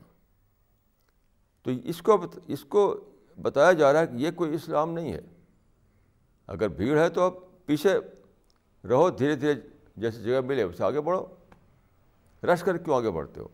[1.63, 3.01] تو اس کو اس کو
[3.43, 5.21] بتایا جا رہا ہے کہ یہ کوئی اسلام نہیں ہے۔
[6.47, 7.35] اگر بھیڑ ہے تو اب
[7.67, 7.99] پیچھے
[8.89, 9.61] رہو، دھیرے دھیرے
[9.97, 11.27] جیسی جگہ ملے اسے آگے بڑھو۔
[12.43, 13.49] رش کر کیوں آگے بڑھتے ہو؟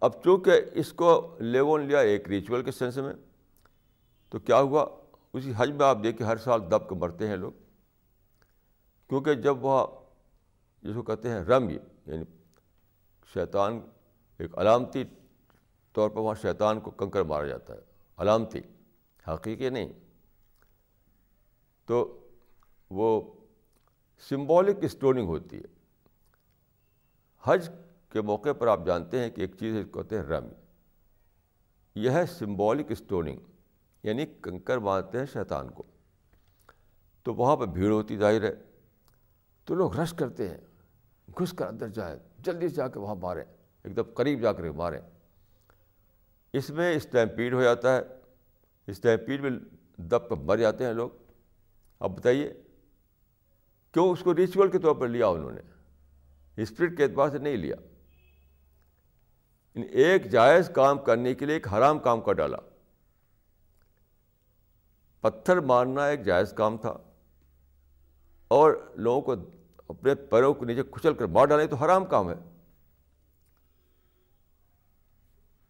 [0.00, 3.12] اب چونکہ اس کو لیون لیا ایک ریچول کے سینس میں،
[4.28, 4.86] تو کیا ہوا؟
[5.32, 7.52] اسی حج میں آپ دیکھیں ہر سال دب کے مرتے ہیں لوگ۔
[9.08, 9.86] کیونکہ جب وہ
[10.82, 12.22] جس کو کہتے ہیں رم یعنی
[13.34, 13.80] شیطان
[14.38, 15.04] ایک علامتی
[15.92, 17.78] طور پر وہاں شیطان کو کنکر مارا جاتا ہے۔
[18.16, 18.60] علامتی،
[19.28, 19.92] حقیقی نہیں۔
[21.84, 22.26] تو
[22.90, 23.32] وہ
[24.28, 25.80] سمبولک اسٹوننگ ہوتی ہے۔
[27.42, 27.70] حج
[28.12, 30.54] کے موقع پر آپ جانتے ہیں کہ ایک چیز کہتے ہیں رمی۔
[31.94, 33.38] یہ ہے سمبولک اسٹوننگ
[34.02, 35.82] یعنی کنکر مارتے ہیں شیطان کو۔
[37.22, 38.54] تو وہاں پہ بھیڑ ہوتی ظاہر ہے۔
[39.64, 40.58] تو لوگ رش کرتے ہیں،
[41.38, 43.44] گھس کر اندر جائیں، جلدی سے جا کے وہاں ماریں،
[43.84, 45.00] ایک دم قریب جا کر ماریں۔
[46.52, 48.02] اس میں اسٹیمپیڈ ہو جاتا ہے۔
[48.86, 49.50] اسٹیمپیڈ میں
[49.96, 51.10] دب پر مر جاتے ہیں لوگ۔
[52.00, 52.52] اب بتائیے،
[53.92, 55.60] کیوں اس کو ریچول کے طور پر لیا انہوں نے؟
[56.62, 57.76] اسپرٹ کے اعتبار سے نہیں لیا۔
[59.74, 62.56] یعنی ایک جائز کام کرنے کے لیے ایک حرام کام کا ڈالا۔
[65.20, 66.96] پتھر مارنا ایک جائز کام تھا۔
[68.48, 69.34] اور لوگوں کو
[69.88, 72.34] اپنے پیروں کو نیچے کچل کر مار ڈالیں تو حرام کام ہے۔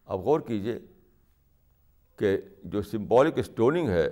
[0.04, 0.78] اب غور کیجیے
[2.16, 4.08] کہ جو سمبولک اسٹوننگ ہے،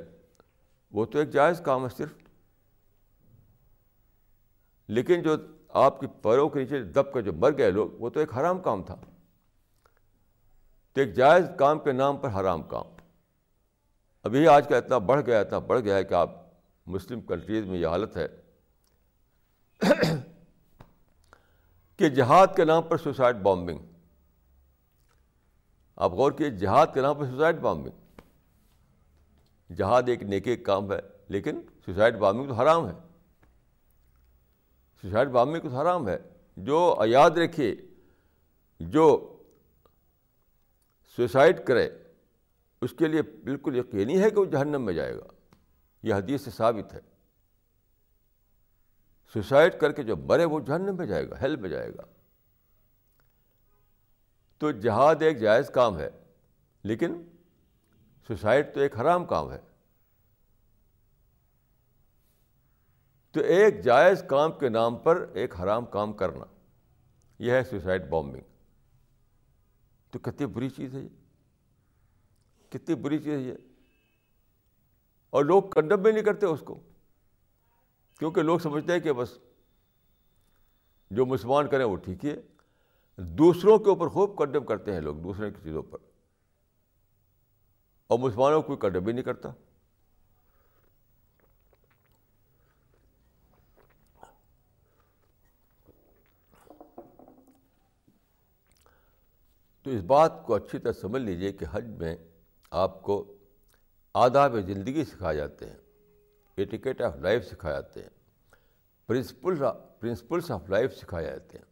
[0.91, 2.15] وہ تو ایک جائز کام ہے صرف۔
[4.89, 5.37] لیکن جو
[5.69, 8.59] آپ کی پیروں کے نیچے دب کر جو مر گئے لوگ، وہ تو ایک حرام
[8.59, 9.01] کام تھا۔
[10.99, 12.85] تو ایک جائز کام کے نام پر حرام کام۔
[14.23, 16.31] ابھی آج کا اتنا بڑھ گیا، اتنا بڑھ گیا ہے کہ آپ
[16.87, 18.29] مسلم کنٹریز میں یہ حالت ہے
[21.97, 23.79] کہ جہاد کے نام پر سوسائڈ بامبنگ۔
[25.97, 28.21] آپ غور کیے جہاد کے نام پر سوسائڈ بامبنگ۔
[29.75, 32.95] جہاد ایک نیکی کام ہے، لیکن سوسائڈ بامبنگ تو حرام ہے۔
[35.03, 36.19] سوسائڈ بامبنگ تو حرام ہے۔
[36.57, 37.77] جو یاد رکھیے،
[38.81, 39.35] جو
[41.19, 41.91] سوسائڈ کرے،
[42.81, 45.27] اس کے لیے بالکل یقینی ہے کہ وہ جہنم میں جائے گا۔
[46.03, 47.01] یہ حدیث سے ثابت ہے۔
[49.33, 52.03] سوسائڈ کر کے جو مرے، وہ جہنم میں جائے گا، ہیل میں جائے گا۔
[54.59, 56.11] تو جہاد ایک جائز کام ہے،
[56.83, 57.29] لیکن
[58.27, 59.59] سوسائڈ تو ایک حرام کام ہے۔
[63.31, 66.45] تو ایک جائز کام کے نام پر ایک حرام کام کرنا،
[67.39, 68.58] یہ ہے سوسائڈ بامبنگ
[70.11, 71.09] تو کتنی بری چیز ہے یہ؟
[72.71, 73.55] کتنی بری چیز ہے یہ؟
[75.31, 76.81] اور لوگ کنڈم بھی نہیں کرتے اس کو،
[78.19, 79.39] کیونکہ لوگ سمجھتے ہیں کہ بس
[81.11, 82.43] جو مسلمان کریں وہ ٹھیک ہی ہے۔
[83.17, 85.99] دوسروں کے اوپر خوب کنڈم کرتے ہیں لوگ، دوسرے کی چیزوں پر۔
[88.07, 89.49] اور مسلمانوں کو کوئی کنڈم بھی نہیں کرتا۔
[99.89, 102.17] تو اس بات کو اچھی طرح سمجھ لیجیے کہ حج میں
[102.71, 103.37] آپ کو
[104.15, 105.77] آداب زندگی سکھائے جاتے ہیں
[106.57, 108.09] ایٹیکیٹ آف لائف سکھائے جاتے ہیں
[109.07, 109.63] پرنسپل
[110.01, 111.65] پرنسپلس آف لائف سکھائے جاتے ہیں۔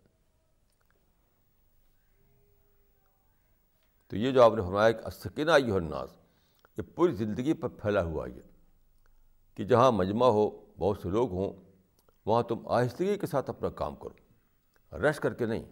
[4.07, 6.11] تو یہ جو آپ نے فرمایا کہ سکینہ یہ الناس،
[6.79, 8.43] یہ پوری زندگی پر پھیلا ہوا یہ
[9.55, 11.53] کہ جہاں مجمع ہو، بہت سے لوگ ہوں،
[12.27, 15.65] وہاں تم آہستگی کے ساتھ اپنا کام کرو، رش کر کے نہیں۔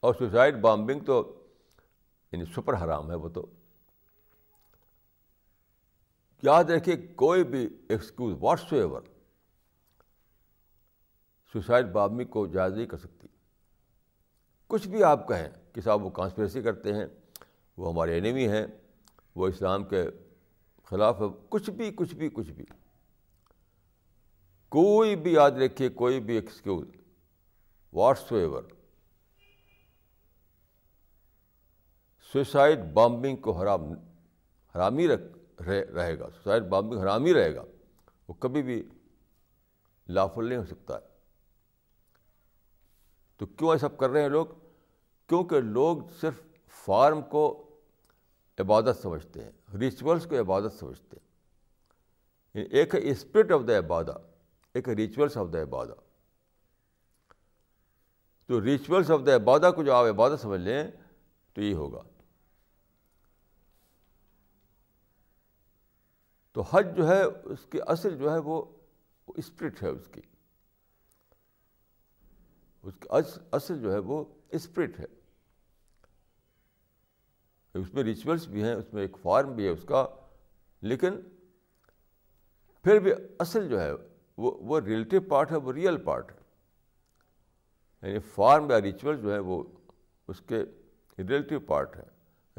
[0.00, 1.44] اور سوسائڈ بامبنگ تو
[2.32, 3.46] یعنی سپر حرام ہے وہ تو۔
[6.42, 9.02] یاد رکھیے کوئی بھی excuse whatsoever
[11.52, 13.28] suicide bombing کو جائز نہیں کر سکتی۔
[14.66, 17.06] کچھ بھی آپ کہیں کہ صاحب وہ کانسپریسی کرتے ہیں،
[17.76, 18.66] وہ ہمارے اینیمی ہیں،
[19.34, 20.04] وہ اسلام کے
[20.84, 21.16] خلاف
[21.48, 22.64] کچھ بھی کچھ بھی کچھ بھی۔
[24.68, 26.88] کوئی بھی یاد رکھیے، کوئی بھی excuse
[27.92, 28.62] whatsoever
[32.32, 33.92] suicide bombing کو حرام
[34.74, 37.64] حرامی رکھ رہے گا۔ سوسائڈ بامبنگ حرام ہی رہے گا۔
[38.28, 38.88] وہ کبھی بھی
[40.08, 41.00] لافل نہیں ہو سکتا۔ ہے
[43.36, 44.46] تو کیوں یہ سب کر رہے ہیں لوگ؟
[45.26, 47.64] کیونکہ لوگ صرف فارم کو
[48.58, 51.28] عبادت سمجھتے ہیں ریچولس کو عبادت سمجھتے ہیں۔
[52.54, 54.18] یعنی ایک ہے اسپرٹ آف دا عبادہ،
[54.74, 55.94] ایک ہے ریچولس آف دا عبادہ۔
[58.46, 60.90] تو ریچولس آف دا عبادہ کو جو آپ عبادت سمجھ لیں،
[61.54, 62.02] تو یہ ہوگا۔
[66.58, 68.64] تو حج جو ہے، اس کی اصل جو ہے، وہ
[69.28, 70.20] اسپرٹ ہے اس کی۔
[72.82, 73.08] اس کی
[73.52, 75.04] اصل جو ہے، وہ اسپرٹ ہے۔
[77.74, 80.06] اس میں ریچولس بھی ہیں، اس میں ایک فارم بھی ہے اس کا،
[80.80, 81.10] لیکن
[82.84, 83.92] پھر بھی اصل جو ہے،
[84.36, 86.38] وہ وہ ریلیٹیو پارٹ ہے، وہ ریئل پارٹ ہے۔
[88.08, 89.62] یعنی فارم یا ریچول جو ہے، وہ
[90.28, 90.62] اس کے
[91.18, 92.04] ریلیٹیو پارٹ ہے۔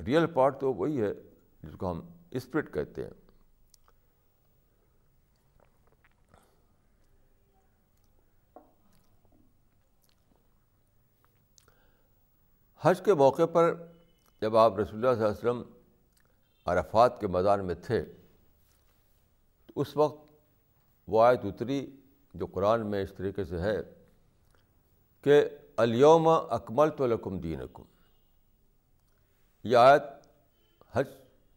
[0.05, 1.13] ریئل پارٹ تو وہی ہے،
[1.63, 3.18] جس کو ہم اسپرٹ کہتے ہیں۔
[12.81, 13.73] حج کے موقع پر
[14.41, 15.61] جب آپ رسول اللہ صلی اللہ علیہ وسلم
[16.67, 18.03] عرفات کے میدان میں تھے،
[19.67, 20.27] تو اس وقت
[21.07, 21.85] وہ آیت اتری
[22.33, 23.75] جو قرآن میں اس طریقے سے ہے
[25.23, 25.41] کہ
[25.77, 27.61] الیوم اکمل تو لکم دین
[29.65, 30.03] یہ آیت
[30.93, 31.07] حج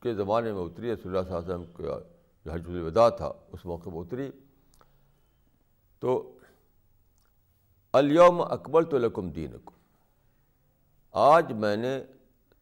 [0.02, 1.98] کے زمانے میں اتری، رسول اللہ صلی اللہ علیہ وسلم کا
[2.46, 4.30] جو حج الوداع تھا، اس موقع پہ اتری۔
[6.02, 6.10] تو
[7.94, 9.56] الیوم اکمل تو لکم دین
[11.12, 12.04] آج میں نے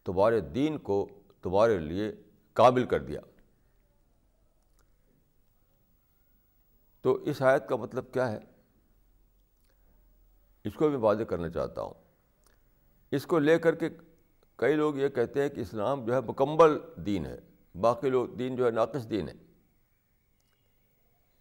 [0.04, 1.08] تمہارے دین کو
[1.42, 2.12] تمہارے لیے
[2.52, 3.20] قابل کر دیا۔
[7.00, 8.38] تو اس آیت کا مطلب کیا ہے؟
[10.64, 11.94] اس کو بھی واضح کرنا چاہتا ہوں۔
[13.10, 13.88] اس کو لے کر کے
[14.56, 17.38] کئی لوگ یہ کہتے ہیں کہ اسلام جو ہے مکمل دین ہے،
[17.80, 19.34] باقی لوگ دین جو ہے ناقص دین ہے۔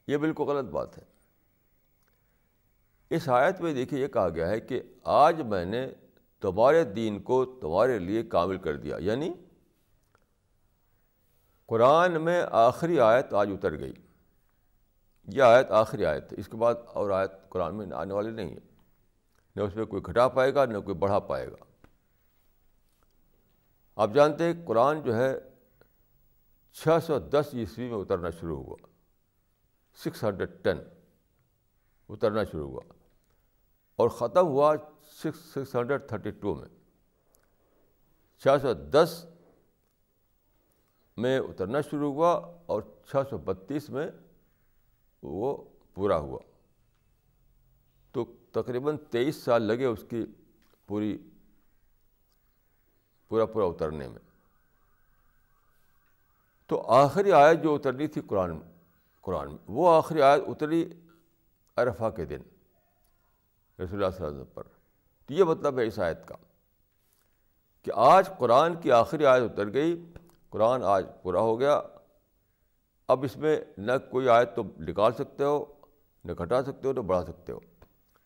[0.08, 1.04] یہ بالکل غلط بات ہے۔
[3.10, 5.88] اس آیت میں دیکھیے یہ کہا گیا ہے کہ آج میں نے
[6.40, 9.34] تمہارے دین کو تمہارے لیے کامل کر دیا۔ یعنی
[11.66, 13.94] قرآن میں آخری آیت آج اتر گئی۔
[15.28, 18.50] یہ آیت آخری آیت ہے۔ اس کے بعد اور آیت قرآن میں آنے والی نہیں
[18.50, 18.60] ہے۔
[19.56, 21.88] نہ اس میں کوئی گھٹا پائے گا، نہ کوئی بڑھا پائے گا۔
[23.96, 25.38] آپ جانتے ہیں، قرآن جو ہے
[26.74, 28.76] چھ سو دس عیسوی میں اترنا شروع ہوا۔
[30.06, 30.78] سکس ہنڈریڈ ٹین
[32.10, 32.82] اترنا شروع ہوا۔
[34.00, 36.68] اور ختم ہوا six six hundred thirty two میں۔
[38.40, 39.26] چھ سو دس
[41.18, 44.08] میں اترنا شروع ہوا اور چھ سو بتیس میں
[45.24, 46.40] وہ پورا ہوا۔
[48.12, 50.26] تو تقریباً تیئیس سال لگے اس کی
[50.88, 51.30] پوری،
[53.28, 54.20] پورا پورا اترنے میں۔
[56.68, 58.60] تو آخری آیت جو اترنی تھی قرآن
[59.22, 60.90] قرآن میں، وہ آخری آیت اتری
[61.76, 62.42] عرفہ کے دن۔
[63.80, 64.64] رسول اللہ صلی اللہ علیہ وسلم پر۔
[65.26, 66.36] تو یہ مطلب ہے اس آیت کا
[67.84, 70.06] کہ آج قرآن کی آخری آیت اتر گئی،
[70.50, 71.82] قرآن آج پورا ہو گیا۔
[73.08, 75.66] اب اس میں نہ کوئی آیت تو نکال سکتے ہو،
[76.26, 77.60] نہ گھٹا سکتے ہو، نہ بڑھا سکتے ہو۔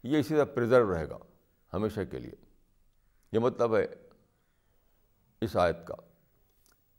[0.03, 1.17] یہ اسی طرح پرزرو رہے گا
[1.73, 2.31] ہمیشہ کے لیے۔
[3.31, 3.87] یہ مطلب ہے
[5.41, 5.95] اس آیت کا۔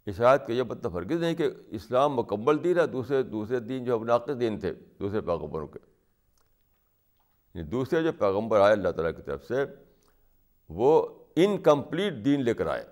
[0.06, 3.84] اس آیت کا یہ مطلب ہرگز نہیں کہ اسلام مکمل دین ہے، دوسرے دوسرے دین
[3.84, 5.93] جو ناقص دین تھے، دوسرے پیغمبروں کے۔
[7.54, 9.64] یعنی دوسرے جو پیغمبر آئے اللہ تعالیٰ کی طرف سے،
[10.68, 12.84] وہ انکمپلیٹ دین لے کر آئے۔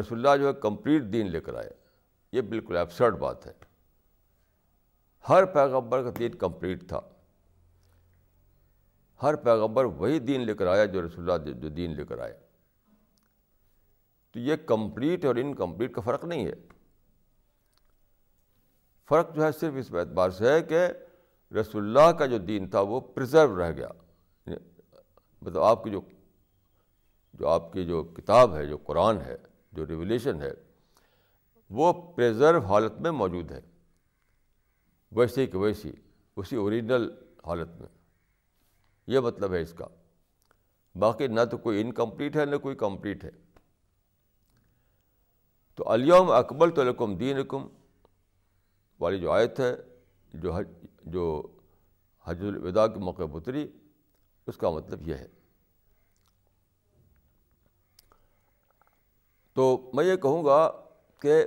[0.00, 1.70] رسول اللہ جو ہے کمپلیٹ دین لے کر آئے۔
[2.32, 3.52] یہ بالکل ایبسرڈ بات ہے۔
[5.28, 7.00] ہر پیغمبر کا دین کمپلیٹ تھا۔
[9.22, 12.34] ہر پیغمبر وہی دین لے کر آیا جو رسول اللہ جو دین لے کر آیا
[14.32, 16.52] تو یہ کمپلیٹ اور انکمپلیٹ کا فرق نہیں ہے۔
[19.08, 20.86] فرق جو ہے صرف اس اعتبار سے ہے کہ
[21.54, 23.88] رسول اللہ کا جو دین تھا وہ پرزرو رہ گیا۔
[24.46, 24.80] یعنی
[25.42, 26.00] مطلب آپ کی جو
[27.34, 29.36] جو آپ کی جو کتاب ہے، جو قرآن ہے،
[29.72, 30.50] جو ریولیشن ہے،
[31.70, 33.60] وہ پریزرو حالت میں موجود ہے۔
[35.12, 35.92] ویسے کہ ویسی،
[36.36, 37.10] اسی اوریجنل
[37.46, 37.88] حالت میں۔
[39.06, 39.86] یہ مطلب ہے اس کا۔
[40.94, 43.30] باقی نہ تو کوئی انکمپلیٹ ہے، نہ کوئی کمپلیٹ ہے۔
[45.74, 47.36] تو علیوم اکبل تو لکم دین
[49.00, 49.76] والی جو آیت ہے،
[50.34, 50.68] جو حج
[51.10, 51.46] جو
[52.24, 53.68] حج الوداع کے موقع پتری
[54.46, 55.26] اس کا مطلب یہ ہے۔
[59.52, 60.70] تو میں یہ کہوں گا
[61.20, 61.44] کہ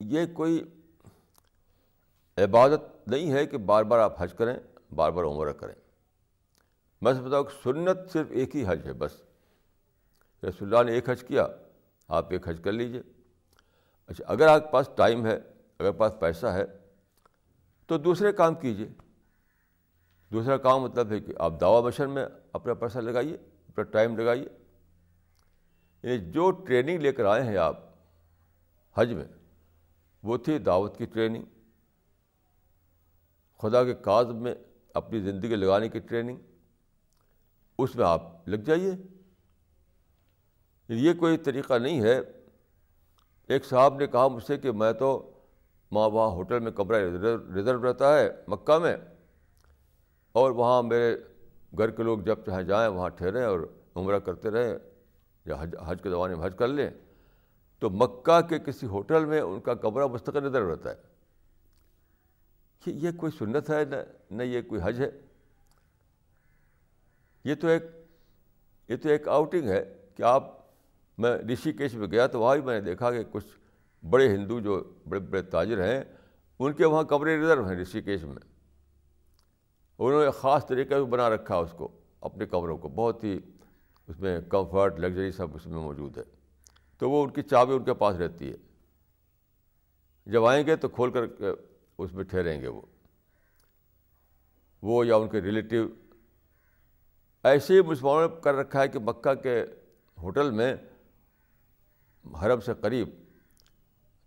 [0.00, 0.64] یہ کوئی
[2.36, 4.54] عبادت نہیں ہے کہ بار بار آپ حج کریں،
[4.94, 5.74] بار بار عمرہ کریں۔
[7.00, 9.22] میں بتاؤں کہ سنت صرف ایک ہی حج ہے، بس۔
[10.42, 11.46] رسول اللہ نے ایک حج کیا،
[12.08, 13.02] آپ ایک حج کر لیجیے
[14.06, 15.38] اچھا اگر آپ کے پاس ٹائم ہے،
[15.78, 16.64] اگر پاس پیسہ ہے
[17.86, 18.88] تو دوسرے کام کیجیے
[20.32, 23.34] دوسرا کام مطلب ہے کہ آپ دعوی مشن میں اپنا پیسہ لگائیے،
[23.68, 24.48] اپنا ٹائم لگائیے۔
[26.02, 27.76] یعنی جو ٹریننگ لے کر آئے ہیں آپ
[28.94, 29.24] حج میں،
[30.22, 31.42] وہ تھی دعوت کی ٹریننگ۔
[33.58, 34.54] خدا کے کاز میں
[34.94, 36.36] اپنی زندگی لگانے کی ٹریننگ۔
[37.78, 38.90] اس میں آپ لگ جائیے۔
[40.88, 42.20] یعنی یہ کوئی طریقہ نہیں ہے۔
[43.46, 45.35] ایک صاحب نے کہا مجھ سے کہ میں تو
[45.92, 46.96] ماں وہاں ہوٹل میں کمرہ
[47.54, 48.96] ریزرو رہتا ہے، مکہ میں۔
[50.32, 51.16] اور وہاں میرے
[51.78, 53.60] گھر کے لوگ جب چاہے جائیں، وہاں ٹھہریں اور
[53.94, 54.74] عمرہ کرتے رہیں
[55.44, 56.90] یا حج حج کے زمانے میں حج کر لیں۔
[57.78, 60.96] تو مکہ کے کسی ہوٹل میں ان کا کمرہ مستقل ریزرو رہتا ہے۔
[62.84, 63.96] کہ یہ کوئی سنت ہے، نہ
[64.30, 65.10] نہ یہ کوئی حج ہے۔
[67.44, 67.82] یہ تو ایک
[68.88, 70.56] یہ تو ایک آؤٹنگ ہے کہ آپ
[71.18, 73.46] میں رشی کیش میں گیا تو وہاں بھی میں نے دیکھا کہ کچھ
[74.10, 76.04] بڑے ہندو جو بڑے بڑے تاجر ہیں،
[76.58, 78.36] ان کے وہاں کمرے ریزرو ہیں رشی کیش میں۔
[79.98, 83.38] انہوں نے خاص طریقے سے بنا رکھا اس کو اپنے کمروں کو۔ بہت ہی
[84.08, 86.22] اس میں کمفرٹ، لگژری سب اس میں موجود ہے۔
[86.98, 88.56] تو وہ ان کی چابی ان کے پاس رہتی ہے۔
[90.26, 91.46] جب آئیں گے تو کھول کر کے
[91.98, 92.80] اس میں ٹھہریں گے وہ۔
[94.82, 95.88] وہ یا ان کے ریلیٹیو۔
[97.44, 99.64] ایسے ہی مسلمانوں نے کر رکھا ہے کہ مکہ کے
[100.22, 100.76] ہوٹل میں
[102.42, 103.08] حرم سے قریب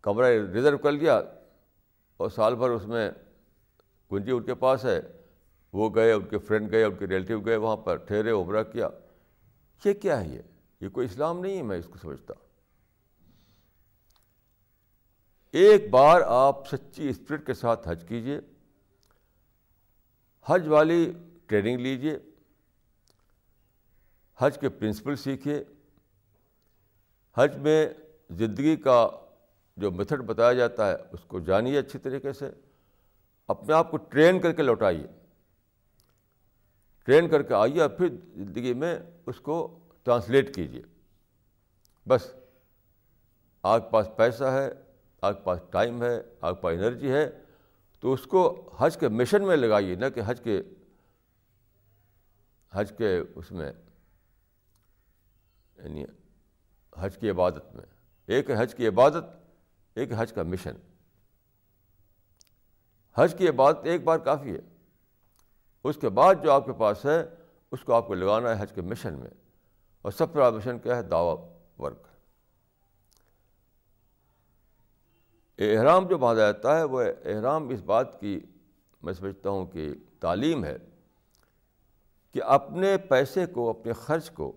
[0.02, 1.22] کمرہ ریزرو کر لیا
[2.18, 3.12] اور سال بھر اس میں
[4.10, 5.02] کنجی ان کے پاس ہے،
[5.74, 8.89] وہ گئے، ان کے فرینڈ گئے، ان کے ریلیٹیو گئے، وہاں پر ٹھہرے، عمرہ کیا۔
[9.86, 10.41] یہ کیا ہے یہ؟
[10.82, 12.34] یہ کوئی اسلام نہیں ہے، میں اس کو سمجھتا
[15.52, 18.39] ایک بار آپ سچی اسپرٹ کے ساتھ حج کیجیے
[20.45, 21.14] حج والی
[21.47, 22.18] ٹریننگ لیجیے
[24.38, 25.64] حج کے پرنسپل سیکھیے
[27.38, 27.88] حج میں
[28.30, 29.19] زندگی کا
[29.80, 32.50] جو میتھڈ بتایا جاتا ہے، اس کو جانیے اچھی طریقے سے۔
[33.48, 35.08] اپنے آپ کو ٹرین کر کے لوٹائیے۔
[37.04, 40.82] ٹرین کر کے آئیے اور پھر زندگی میں اس کو ٹرانسلیٹ کیجیے۔
[42.08, 42.34] بس
[43.64, 44.72] آپ کے پاس پیسہ ہے
[45.22, 47.30] آپ کے پاس ٹائم ہے آپ کے پاس انرجی ہے،
[48.00, 50.62] تو اس کو حج کے مشن میں لگائیے، نہ کہ حج کے
[52.72, 53.74] حج کے اس میں
[55.78, 56.06] یعنی
[56.98, 57.86] حج کی عبادت میں۔
[58.26, 59.49] ایک ہے حج کی عبادت
[59.96, 60.76] ایک حج کا مشن۔
[63.16, 64.60] حج کی عبادت ایک بار کافی ہے۔
[65.84, 67.24] اس کے بعد جو آپ کے پاس ہے،
[67.72, 69.30] اس کو آپ کو لگانا ہے حج کے مشن میں۔
[70.02, 72.08] اور سب سے بڑا مشن کیا ہے، دعوی ورک۔
[75.58, 78.40] احرام جو باندھا جاتا ہے، وہ احرام اس بات کی
[79.04, 80.78] میں سمجھتا ہوں کہ تعلیم ہے
[82.32, 84.56] کہ اپنے پیسے کو، اپنے خرچ کو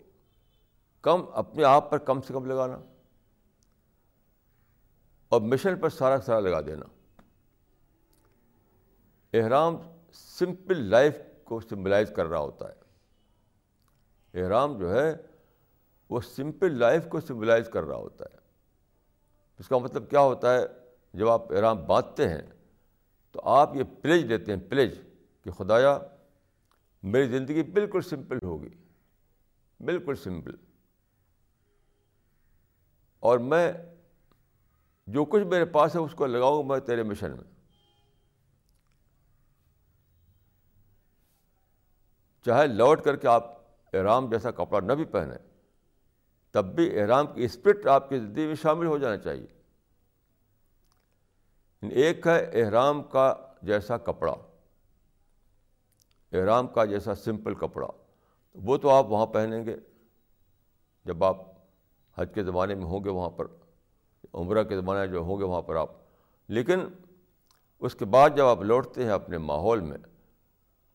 [1.03, 2.81] کم، اپنے آپ پر کم سے کم لگانا۔
[5.33, 6.85] اور مشن پر سارا سارا لگا دینا۔
[9.33, 9.77] احرام
[10.13, 12.83] سمپل لائف کو سمبلائز کر رہا ہوتا ہے۔
[14.43, 15.15] احرام جو ہے،
[16.09, 18.39] وہ سمپل لائف کو سمبلائز کر رہا ہوتا ہے۔
[19.59, 20.67] اس کا مطلب کیا ہوتا ہے؟
[21.15, 22.43] جب آپ احرام باندھتے ہیں،
[23.31, 24.99] تو آپ یہ پلیج دیتے ہیں پلیج
[25.43, 25.99] کہ خدایا،
[27.03, 28.71] میری زندگی بالکل سمپل ہوگی۔
[29.81, 30.55] بالکل سمپل
[33.21, 33.73] اور میں
[35.13, 37.45] جو کچھ میرے پاس ہے اس کو لگاؤں میں تیرے مشن میں۔
[42.45, 43.57] چاہے لوٹ کر کے آپ
[43.93, 45.39] احرام جیسا کپڑا نہ بھی پہنیں،
[46.51, 49.47] تب بھی احرام کی اسپرٹ آپ کی زندگی میں شامل ہو جانا چاہیے۔
[51.91, 54.35] ایک ہے احرام کا جیسا کپڑا۔
[56.33, 57.89] احرام کا جیسا سمپل کپڑا۔
[58.55, 59.77] وہ تو آپ وہاں پہنیں گے۔
[61.05, 61.37] جب آپ
[62.19, 63.47] حج کے زمانے میں ہوں گے وہاں پر۔
[64.35, 65.89] عمرہ کے زمانے جو ہوں گے وہاں پر آپ۔
[66.49, 66.81] لیکن
[67.79, 69.99] اس کے بعد جب آپ لوٹتے ہیں اپنے ماحول میں،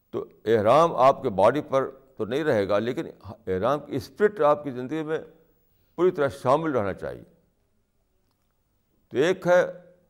[0.09, 4.63] تو احرام آپ کے باڈی پر تو نہیں رہے گا، لیکن احرام کی اسپرٹ آپ
[4.63, 5.19] کی زندگی میں
[5.95, 7.23] پوری طرح شامل رہنا چاہیے۔
[9.07, 9.65] تو ایک ہے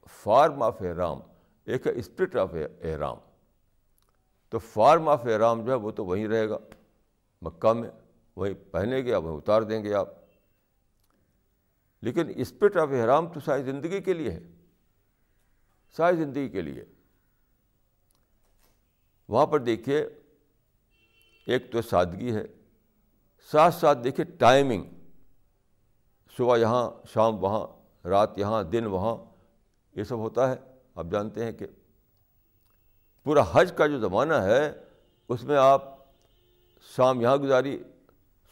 [0.09, 1.19] فارم آف احرام،
[1.65, 2.53] ایک ہے اسپرٹ آف
[2.84, 3.17] احرام۔
[4.49, 6.57] تو فارم آف احرام جو ہے وہ تو وہیں رہے گا،
[7.41, 7.89] مکہ میں،
[8.36, 10.16] وہیں پہنے گے یا وہیں اتار دیں گے آپ۔
[12.01, 14.39] لیکن اسپرٹ آف احرام تو ساری زندگی کے لیے ہے۔
[15.97, 16.85] ساری زندگی کے لیے۔
[19.27, 20.07] وہاں پر دیکھیے،
[21.47, 22.45] ایک تو سادگی ہے۔
[23.51, 24.83] ساتھ ساتھ دیکھیے ٹائمنگ۔
[26.37, 27.67] صبح یہاں، شام وہاں،
[28.07, 29.25] رات یہاں، دن وہاں،
[29.95, 30.55] یہ سب ہوتا ہے۔
[30.95, 31.65] آپ جانتے ہیں کہ
[33.23, 34.73] پورا حج کا جو زمانہ ہے،
[35.29, 35.97] اس میں آپ
[36.95, 37.83] شام یہاں گزاری،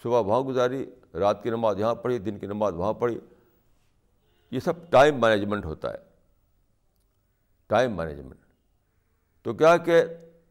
[0.03, 3.19] صبح وہاں گزاری، رات کی نماز یہاں پڑھی، دن کی نماز وہاں پڑھی۔
[4.51, 5.97] یہ سب ٹائم مینجمنٹ ہوتا ہے۔
[7.67, 8.39] ٹائم مینجمنٹ
[9.41, 10.03] تو کیا کہ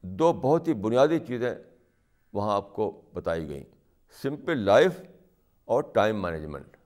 [0.02, 1.54] دو بہت ہی بنیادی چیزیں
[2.32, 3.64] وہاں آپ کو بتائی گئیں۔
[4.22, 5.00] سمپل لائف
[5.64, 6.76] اور ٹائم مینجمنٹ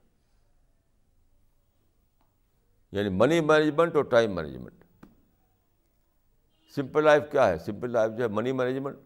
[2.93, 4.85] یعنی منی مینجمنٹ اور ٹائم مینجمنٹ
[6.75, 8.97] سمپل لائف کیا ہے؟ سمپل لائف جو ہے منی مینجمنٹ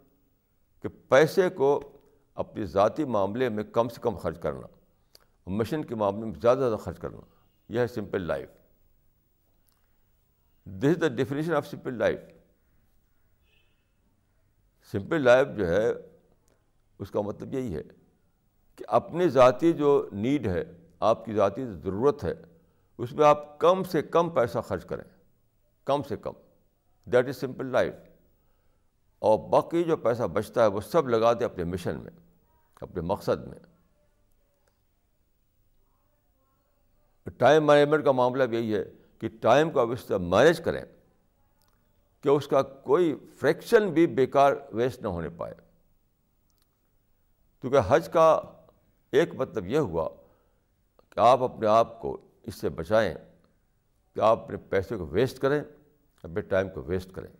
[0.82, 1.98] کہ پیسے کو
[2.34, 4.66] اپنی ذاتی معاملے میں کم سے کم خرچ کرنا۔
[5.46, 7.20] مشین کے معاملے میں زیادہ زیادہ خرچ کرنا۔
[7.68, 8.48] یہ ہے simple life
[10.64, 12.18] this is the definition of simple life
[14.92, 15.92] simple life جو ہے،
[16.98, 17.82] اس کا مطلب یہی ہے
[18.76, 20.64] کہ اپنی ذاتی جو نیڈ ہے،
[21.00, 22.34] آپ کی ذاتی ضرورت ہے،
[22.98, 25.04] اس میں آپ کم سے کم پیسہ خرچ کریں۔
[25.84, 26.32] کم سے کم۔
[27.04, 27.94] دیٹ از سمپل لائف
[29.18, 32.12] اور باقی جو پیسہ بچتا ہے، وہ سب لگا دیں اپنے مشن میں،
[32.74, 33.58] اپنے مقصد میں۔
[37.30, 38.84] ٹائم مینجمنٹ کا معاملہ بھی یہی ہے
[39.18, 40.82] کہ ٹائم کو اب اس طرح مینیج کریں
[42.20, 45.54] کہ اس کا کوئی فریکشن بھی بیکار ویسٹ نہ ہونے پائے۔
[47.60, 48.40] کیونکہ حج کا
[49.10, 50.08] ایک مطلب یہ ہوا
[51.10, 53.14] کہ آپ اپنے آپ کو اس سے بچائیں
[54.14, 55.62] کہ آپ اپنے پیسے کو ویسٹ کریں،
[56.22, 57.32] اپنے ٹائم کو ویسٹ کریں۔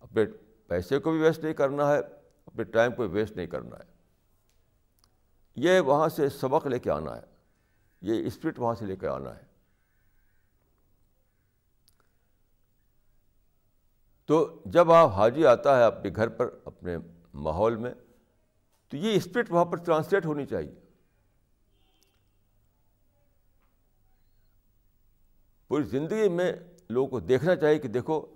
[0.00, 0.24] اپنے
[0.66, 1.98] پیسے کو بھی ویسٹ نہیں کرنا ہے،
[2.46, 3.99] اپنے ٹائم کو بھی ویسٹ نہیں کرنا ہے۔
[5.62, 7.22] یہ وہاں سے سبق لے کے آنا ہے۔
[8.00, 9.42] یہ اسپرٹ وہاں سے لے کے آنا ہے۔
[14.24, 16.96] تو جب آپ حاجی آتا ہے اپنے گھر پر، اپنے
[17.34, 17.94] ماحول میں،
[18.88, 20.74] تو یہ اسپرٹ وہاں پر ٹرانسلیٹ ہونی چاہیے۔
[25.68, 26.52] پوری زندگی میں
[26.88, 28.26] لوگوں کو دیکھنا چاہیے کہ دیکھو،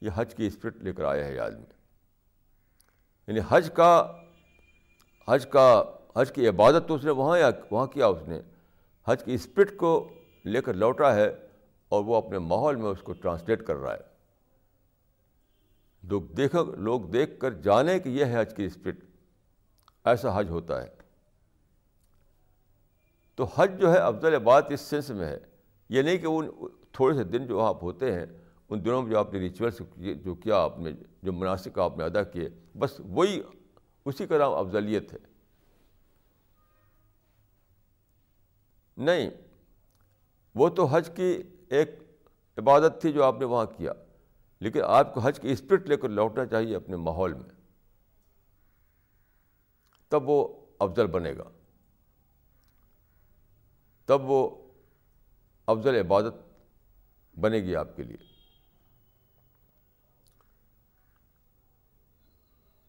[0.00, 1.64] یہ حج کی اسپرٹ لے کر آیا ہے آدمی۔
[3.26, 4.16] یعنی حج کا
[5.28, 8.40] حج کا حج کی عبادت تو اس نے وہاں یا وہاں کیا اس نے؟
[9.06, 10.08] حج کی اسپرٹ کو
[10.44, 11.36] لے کر لوٹا ہے
[11.88, 13.98] اور وہ اپنے ماحول میں اس کو ٹرانسلیٹ کر رہا ہے۔
[16.02, 18.96] لوگ دیکھو لوگ دیکھ کر جانے کہ یہ ہے حج کی اسپرٹ۔
[20.04, 20.88] ایسا حج ہوتا ہے۔
[23.34, 25.38] تو حج جو ہے افضل بات اس سینس میں ہے۔
[25.88, 26.48] یہ نہیں کہ ان
[26.92, 28.26] تھوڑے سے دن جو آپ ہوتے ہیں،
[28.68, 29.82] ان دنوں میں جو آپ نے ریچولس
[30.24, 30.92] جو کیا آپ نے
[31.22, 32.48] جو مناسب آپ نے ادا کیے،
[32.78, 33.42] بس وہی
[34.04, 35.27] اسی کا نام افضلیت ہے۔
[38.98, 39.30] نہیں،
[40.54, 41.90] وہ تو حج کی ایک
[42.56, 43.92] عبادت تھی جو آپ نے وہاں کیا،
[44.60, 47.50] لیکن آپ کو حج کی اسپرٹ لے کر لوٹنا چاہیے اپنے ماحول میں۔
[50.08, 51.50] تب وہ افضل بنے گا۔
[54.04, 54.68] تب وہ
[55.66, 56.34] افضل عبادت
[57.38, 58.16] بنے گی آپ کے لیے۔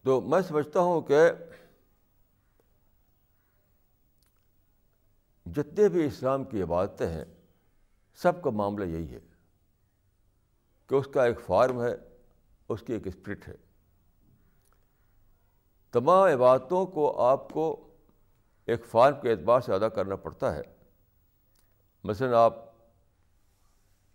[0.02, 1.30] تو میں سمجھتا ہوں کہ
[5.52, 7.24] جتنے بھی اسلام کی عبادتیں ہیں،
[8.14, 9.18] سب کا معاملہ یہی ہے
[10.86, 11.96] کہ اس کا ایک فارم ہے،
[12.68, 13.54] اس کی ایک اسپرٹ ہے۔
[15.92, 17.88] تمام عبادتوں کو آپ کو
[18.66, 20.62] ایک فارم کے اعتبار سے ادا کرنا پڑتا ہے۔
[22.04, 22.54] مثلاً آپ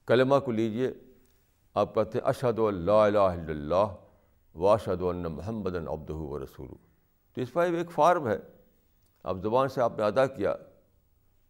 [0.05, 0.91] کلمہ کو لیجیے
[1.73, 3.95] آپ کہتے ہیں اشد اللہ الہ الا اللہ
[4.55, 6.67] واشد اللہ محمد ابد و رسول
[7.33, 8.38] تو اس پر ایک فارم ہے۔
[9.23, 10.55] اب زبان سے آپ نے ادا کیا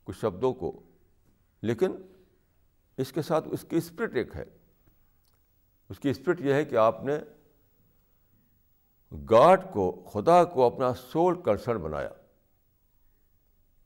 [0.05, 0.81] کچھ شبدوں کو۔
[1.61, 1.91] لیکن
[2.97, 4.45] اس کے ساتھ اس کی اسپرٹ ایک ہے۔
[5.89, 7.19] اس کی اسپرٹ یہ ہے کہ آپ نے
[9.29, 12.09] گاڈ کو، خدا کو اپنا سول کنسرن بنایا۔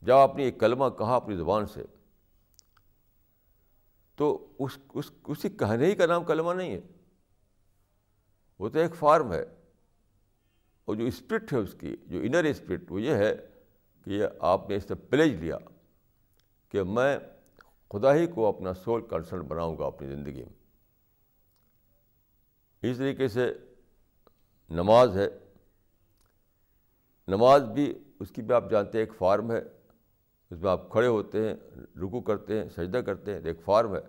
[0.01, 1.85] جب آپ نے یہ کلمہ کہا اپنی زبان سے،
[4.15, 6.81] تو اس اس، اسی کہنے ہی کا نام کلمہ نہیں ہے۔
[8.59, 9.45] وہ تو ایک فارم ہے۔
[10.85, 13.35] اور جو اسپرٹ ہے اس کی، جو انر اسپرٹ وہ یہ ہے
[14.03, 15.57] کہ یہ آپ نے اس سے پلیج لیا۔
[16.69, 17.17] کہ میں
[17.91, 20.59] خدا ہی کو اپنا سول کنسرن بناؤں گا اپنی زندگی میں۔
[22.81, 23.53] اس طریقے سے
[24.69, 25.29] نماز ہے۔
[27.27, 29.61] نماز بھی اس کی بھی آپ جانتے ہیں، ایک فارم ہے۔
[30.51, 33.99] اس میں آپ کھڑے ہوتے ہیں رکو کرتے ہیں، سجدہ کرتے ہیں، ایک فارم ہے۔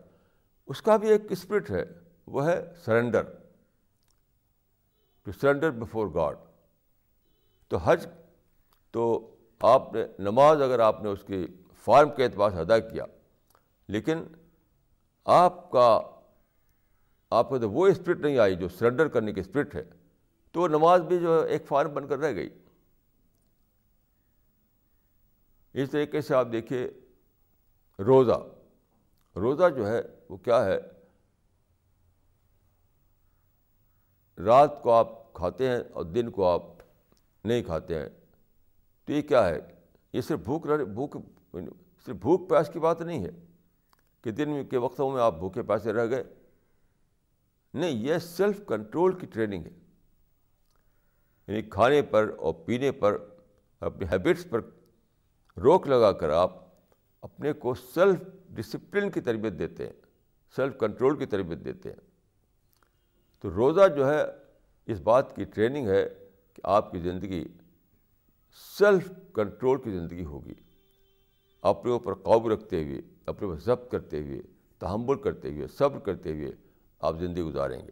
[0.67, 1.85] اس کا بھی ایک اسپرٹ ہے،
[2.27, 3.23] وہ ہے surrender
[5.23, 6.37] to surrender before god.
[7.69, 8.07] تو حج
[8.91, 11.47] تو آپ نے، نماز اگر آپ نے اس کی
[11.81, 13.05] فارم کے اعتبار سے ادا کیا۔
[13.89, 14.22] لیکن
[15.24, 16.01] آپ کا
[17.31, 19.85] آپ کو تو وہ اسپرٹ نہیں آئی جو سرنڈر کرنے کی اسپرٹ ہے،
[20.53, 22.51] تو وہ نماز بھی جو ہے ایک فارم بن کر رہ گئی۔
[25.72, 26.91] اس طریقے سے آپ دیکھیے
[27.99, 28.47] روزہ۔
[29.37, 30.78] روزہ جو ہے، وہ کیا ہے؟
[34.39, 36.62] رات کو آپ کھاتے ہیں اور دن کو آپ
[37.45, 38.09] نہیں کھاتے ہیں۔
[39.05, 39.59] تو یہ کیا ہے؟
[40.12, 41.16] یہ صرف بھوک بھوک
[41.53, 43.30] صرف بھوک پیاس کی بات نہیں ہے
[44.22, 46.22] کہ دن کے وقتوں میں آپ بھوکے پیسے رہ گئے.
[47.74, 49.70] نہیں، یہ سیلف کنٹرول کی ٹریننگ ہے.
[51.48, 53.16] یعنی کھانے پر اور پینے پر
[53.80, 54.61] اپنے ہیبٹس پر
[55.57, 56.53] روک لگا کر آپ
[57.22, 59.92] اپنے کو سیلف ڈسپلن کی تربیت دیتے ہیں،
[60.57, 62.01] سیلف کنٹرول کی تربیت دیتے ہیں.
[63.40, 64.22] تو روزہ جو ہے،
[64.86, 66.09] اس بات کی ٹریننگ ہے
[66.55, 67.44] کہ آپ کی زندگی
[68.78, 70.55] سیلف کنٹرول کی زندگی ہوگی.
[71.63, 74.43] اپنے اوپر قابو رکھتے ہوئے، اپنے اوپر ضبط کرتے ہوئے،
[74.79, 76.53] تحمل کرتے ہوئے، صبر کرتے ہوئے
[77.01, 77.91] آپ زندگی گزاریں گے۔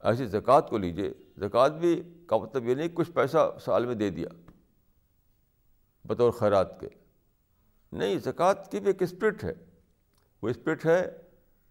[0.00, 4.10] ایسی زکوٰۃ کو لیجیے زکوٰۃ بھی کا مطلب یہ نہیں کچھ پیسہ سال میں دے
[4.10, 4.28] دیا
[6.04, 6.88] بطور خیرات کے۔
[7.92, 9.52] نہیں، زکوٰۃ کی بھی ایک اسپرٹ ہے۔
[10.42, 11.16] وہ اسپرٹ ہے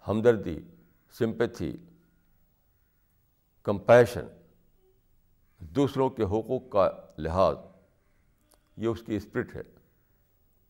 [0.08, 0.60] ہمدردی،
[1.12, 1.78] سمپتھی،
[3.64, 4.26] کمپیشن،
[5.60, 7.58] دوسروں کے حقوق کا لحاظ۔
[8.78, 9.62] یہ اس کی اسپرٹ ہے۔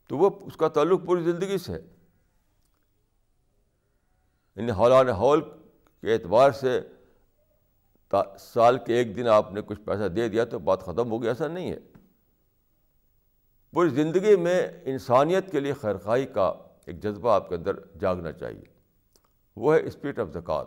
[0.10, 1.80] تو وہ اس کا تعلق پوری زندگی سے ہے۔
[4.56, 5.42] یعنی ہولان ہال
[6.02, 6.82] کے اعتبار سے
[8.40, 11.32] سال کے ایک دن آپ نے کچھ پیسہ دے دیا تو بات ختم ہو گیا
[11.32, 11.80] ایسا نہیں ہے۔
[13.72, 16.54] پوری زندگی میں انسانیت کے لیے خیرخواہی کا
[16.86, 18.66] ایک جذبہ آپ کے اندر جاگنا چاہیے۔
[19.56, 20.66] وہ ہے اسپرٹ آف زکوٰۃ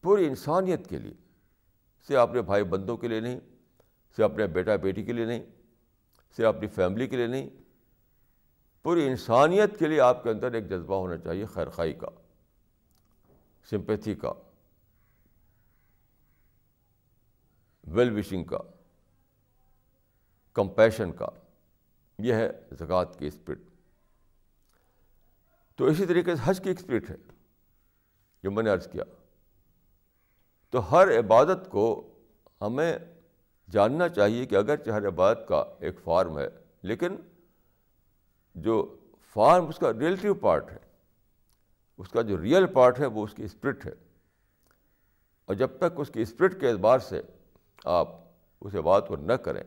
[0.00, 1.14] پوری انسانیت کے لیے،
[2.08, 3.40] صرف اپنے بھائی بندوں کے لیے نہیں
[4.16, 5.44] صرف اپنے بیٹا بیٹی کے لیے نہیں،
[6.36, 7.48] صرف اپنی فیملی کے لیے نہیں،
[8.84, 12.08] پوری انسانیت کے لیے آپ کے اندر ایک جذبہ ہونا چاہیے خیر خائی کا
[13.68, 14.32] سمپیتھی کا
[17.86, 18.58] ویل وشنگ کا
[20.56, 21.28] کمپیشن کا،
[22.18, 22.48] یہ ہے
[22.78, 23.58] زکوٰۃ کی اسپرٹ
[25.78, 27.16] تو اسی طریقے سے حج کی اسپرٹ ہے،
[28.44, 29.04] جو میں نے عرض کیا۔
[30.70, 31.86] تو ہر عبادت کو
[32.60, 32.98] ہمیں
[33.70, 36.48] جاننا چاہیے کہ اگرچہ ہر عبادت کا ایک فارم ہے،
[36.82, 37.16] لیکن
[38.54, 38.98] جو
[39.34, 40.78] فارم، اس کا ریلیٹیو پارٹ ہے،
[41.98, 43.92] اس کا جو ریئل پارٹ ہے، وہ اس کی اسپرٹ ہے۔
[45.44, 47.22] اور جب تک اس کی اسپرٹ کے اعتبار سے
[47.84, 48.08] آپ
[48.60, 49.62] اس بات کو نہ کریں،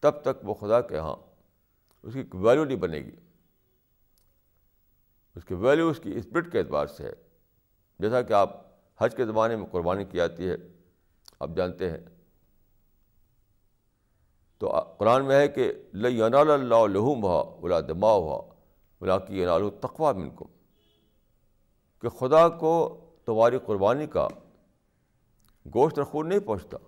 [0.00, 1.16] تب تک وہ خدا کے ہاں
[2.02, 3.16] اس کی ویلیو نہیں بنے گی۔
[5.36, 7.12] اس کی ویلیو اس کی اسپرٹ کے اعتبار سے ہے۔
[7.98, 8.66] جیسا کہ آپ
[8.98, 10.56] حج کے زمانے میں قربانی کی جاتی ہے،
[11.40, 11.98] آپ جانتے ہیں۔
[14.62, 18.54] تو قرآن میں ہے کہ لنال اللہ لہوم ہوا الا دما ہوا
[19.00, 19.44] الا کی
[19.80, 20.46] تقوا من کو
[22.00, 24.28] کہ خدا کو تمہاری قربانی کا
[25.74, 26.78] گوشت خون نہیں پہنچتا۔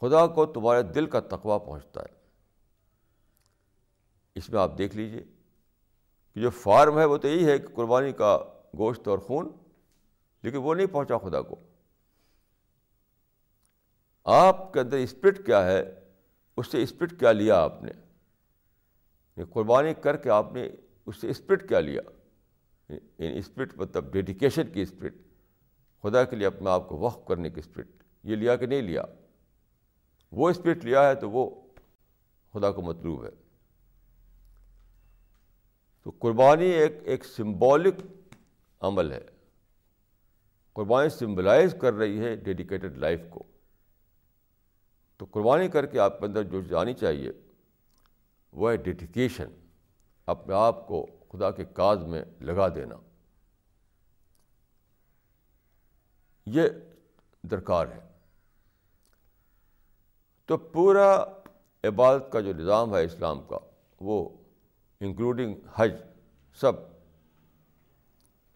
[0.00, 2.14] خدا کو تمہارے دل کا تقوا پہنچتا ہے۔
[4.34, 5.22] اس میں آپ دیکھ لیجیے
[6.34, 8.38] کہ جو فارم ہے وہ تو یہی ہے کہ قربانی کا
[8.78, 9.48] گوشت اور خون،
[10.42, 11.56] لیکن وہ نہیں پہنچا خدا کو۔
[14.24, 15.94] آپ کے اندر اسپرٹ کیا ہے؟
[16.56, 20.68] اس سے اسپرٹ کیا لیا آپ نے؟ یعنی قربانی کر کے آپ نے
[21.06, 22.02] اس سے اسپرٹ کیا لیا؟
[22.88, 25.14] یعنی اسپرٹ مطلب ڈیڈیکیشن کی اسپرٹ
[26.02, 27.88] خدا کے لیے اپنے آپ کو وقف کرنے کی اسپرٹ
[28.22, 29.02] یہ لیا کہ نہیں لیا؟
[30.32, 31.62] وہ اسپرٹ لیا ہے تو وہ
[32.52, 33.30] خدا کو مطلوب ہے۔
[36.02, 37.94] تو قربانی ایک ایک سمبولک
[38.80, 39.24] عمل ہے۔
[40.72, 43.42] قربانی سمبلائز کر رہی ہے ڈیڈیکیٹڈ لائف کو۔
[45.24, 47.32] تو قربانی کر کے آپ کے اندر جو جانی چاہیے،
[48.52, 49.46] وہ ہے ڈیڈیکیشن
[50.26, 52.96] اپنے آپ کو خدا کے کاز میں لگا دینا۔
[56.46, 56.68] یہ
[57.42, 58.00] درکار ہے۔
[60.46, 61.24] تو پورا
[61.84, 63.58] عبادت کا جو نظام ہے اسلام کا،
[64.00, 64.28] وہ
[65.00, 65.92] انکلوڈنگ حج،
[66.54, 66.72] سب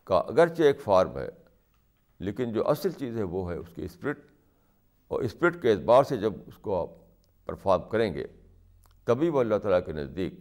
[0.04, 1.28] کا اگرچہ ایک فارم ہے،
[2.18, 4.18] لیکن جو اصل چیز ہے وہ ہے اس کی اسپرٹ
[5.08, 6.90] اور اسپرٹ کے اعتبار سے جب اس کو آپ
[7.46, 8.26] پرفارم کریں گے،
[9.04, 10.34] تبھی وہ اللہ تعالیٰ کے نزدیک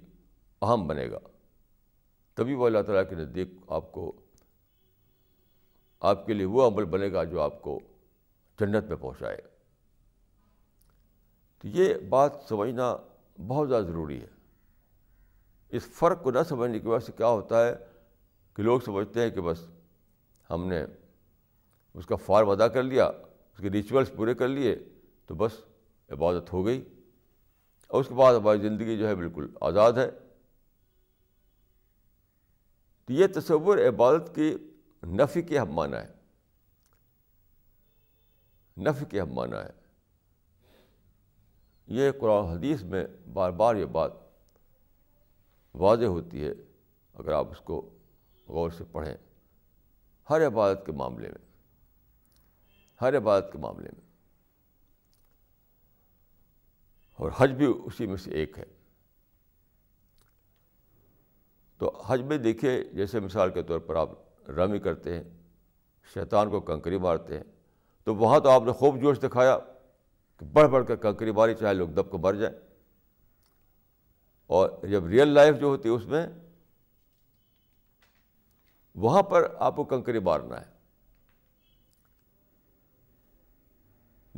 [0.62, 1.20] اہم بنے گا۔
[2.34, 4.12] تبھی وہ اللہ تعالیٰ کے نزدیک آپ کو،
[6.00, 7.80] آپ کے لیے وہ عمل بنے گا جو آپ کو
[8.60, 9.38] جنت میں پہنچائے۔
[11.62, 12.98] تو یہ بات سمجھنا
[13.48, 14.28] بہت زیادہ ضروری ہے۔
[15.70, 17.76] اس فرق کو نہ سمجھنے کی وجہ سے کیا ہوتا ہے
[18.54, 19.68] کہ لوگ سمجھتے ہیں کہ بس
[20.50, 20.86] ہم نے
[21.94, 23.12] اس کا فارم ادا کر لیا
[23.58, 24.76] اس کے ریچولس پورے کر لیے
[25.26, 25.52] تو بس
[26.10, 26.84] عبادت ہو گئی
[27.88, 30.12] اور اس کے بعد ہماری زندگی جو ہے بالکل آزاد ہے۔
[33.06, 34.58] تو یہ تصور عبادت کی
[35.04, 36.14] نفی کے ہم مانا ہے۔
[38.78, 39.70] نفی کے ہم مانا ہے۔
[41.88, 44.12] یہ قرآن حدیث میں بار بار یہ بات
[45.74, 46.52] واضح ہوتی ہے۔
[47.14, 47.90] اگر آپ اس کو
[48.48, 49.16] غور سے پڑھیں
[50.30, 51.47] ہر عبادت کے معاملے میں۔
[53.02, 54.08] ہر عبادت کے معاملے میں۔
[57.14, 58.66] اور حج بھی اسی میں سے ایک ہے۔
[61.78, 64.10] تو حج میں دیکھیے، جیسے مثال کے طور پر آپ
[64.50, 65.24] رمی کرتے ہیں،
[66.14, 67.44] شیطان کو کنکری مارتے ہیں،
[68.04, 69.58] تو وہاں تو آپ نے خوب جوش دکھایا
[70.38, 72.58] کہ بڑھ بڑھ کر کنکری ماری، چاہے لوگ دب کو مر جائیں۔
[74.48, 76.28] اور جب ریئل لائف جو ہوتی ہے اس میں،
[78.96, 80.77] وہاں پر آپ کو کنکری مارنا ہے۔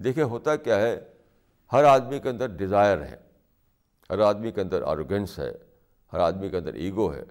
[0.03, 1.13] دیکھیں ہوتا کیا ہے،
[1.71, 3.17] ہر آدمی کے اندر ڈیزائر ہے،
[4.09, 5.51] ہر آدمی کے اندر آروگینس ہے،
[6.13, 7.23] ہر آدمی کے اندر ایگو ہے۔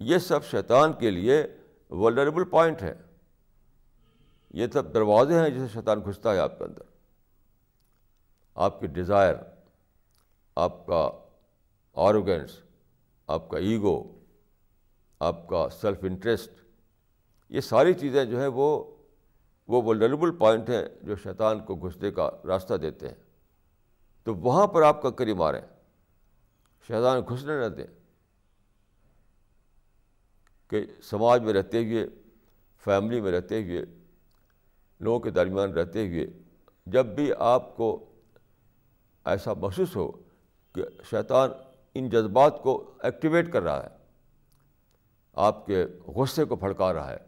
[0.00, 1.46] یہ سب شیطان کے لیے
[1.90, 2.94] ولربل پوائنٹ ہے۔
[4.54, 6.82] یہ سب دروازے ہیں جسے شیطان گھستا ہے آپ کے اندر۔
[8.54, 9.34] آپ کی ڈیزائر
[10.56, 11.10] آپ کا
[11.94, 12.60] آروگینس
[13.26, 14.20] آپ کا ایگو
[15.18, 16.50] آپ کا سیلف انٹرسٹ
[17.48, 18.91] یہ ساری چیزیں جو ہیں وہ
[19.68, 23.14] وہ ولربل پوائنٹ ہیں جو شیطان کو گھسنے کا راستہ دیتے ہیں۔
[24.24, 25.60] تو وہاں پر آپ کا کری ماریں
[26.88, 27.86] شیطان گھسنے نہ دیں
[30.70, 32.06] کہ سماج میں رہتے ہوئے
[32.84, 33.84] فیملی میں رہتے ہوئے،
[35.00, 36.26] لوگوں کے درمیان رہتے ہوئے
[36.86, 37.88] جب بھی آپ کو
[39.24, 40.10] ایسا محسوس ہو
[40.74, 41.50] کہ شیطان
[41.94, 43.88] ان جذبات کو ایکٹیویٹ کر رہا ہے،
[45.36, 47.18] آپ کے غصے کو بھڑکا رہا ہے،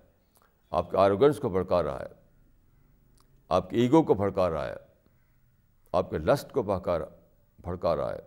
[0.70, 2.23] آپ کے آروگنس کو بھڑکا رہا ہے
[3.48, 4.76] آپ کے ایگو کو بھڑکا رہا ہے،
[5.92, 7.06] آپ کے لسٹ کو بھڑکا رہا
[7.58, 8.18] بھڑکا رہا ہے،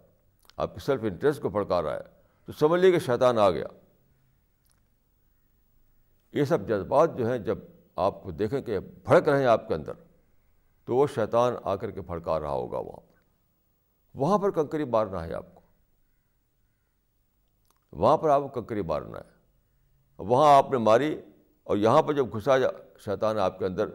[0.57, 2.01] آپ کے سیلف انٹرسٹ کو بھڑکا رہا ہے،
[2.45, 3.65] تو سمجھ لیے کہ شیطان آ گیا۔
[6.31, 7.57] یہ سب جذبات جو ہیں، جب
[7.95, 9.93] آپ کو دیکھیں کہ بھڑک رہے ہیں آپ کے اندر،
[10.85, 13.17] تو وہ شیطان آ کر کے بھڑکا رہا ہوگا وہاں پر۔
[14.13, 15.61] وہاں پر کنکری مارنا ہے آپ کو۔
[17.91, 19.37] وہاں پر آپ کو کنکری مارنا ہے۔
[20.17, 21.21] وہاں آپ نے ماری
[21.63, 22.67] اور یہاں پر جب گھسا جا،
[22.99, 23.89] شیطان آپ کے اندر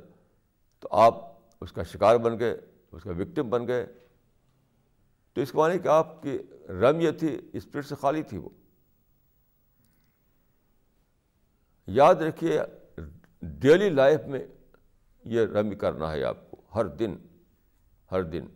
[0.83, 1.15] تو آپ
[1.61, 2.57] اس کا شکار بن گئے،
[2.93, 3.87] اس کا وکٹم بن گئے۔
[5.33, 8.49] تو اس معنی کہ آپ کی رم یہ تھی، اسپرٹ سے خالی تھی وہ۔
[11.87, 12.61] یاد رکھیے،
[13.43, 14.47] ڈیلی لائف میں
[15.25, 17.17] یہ رمی کرنا ہے آپ کو، ہر دن
[18.11, 18.47] ہر دن۔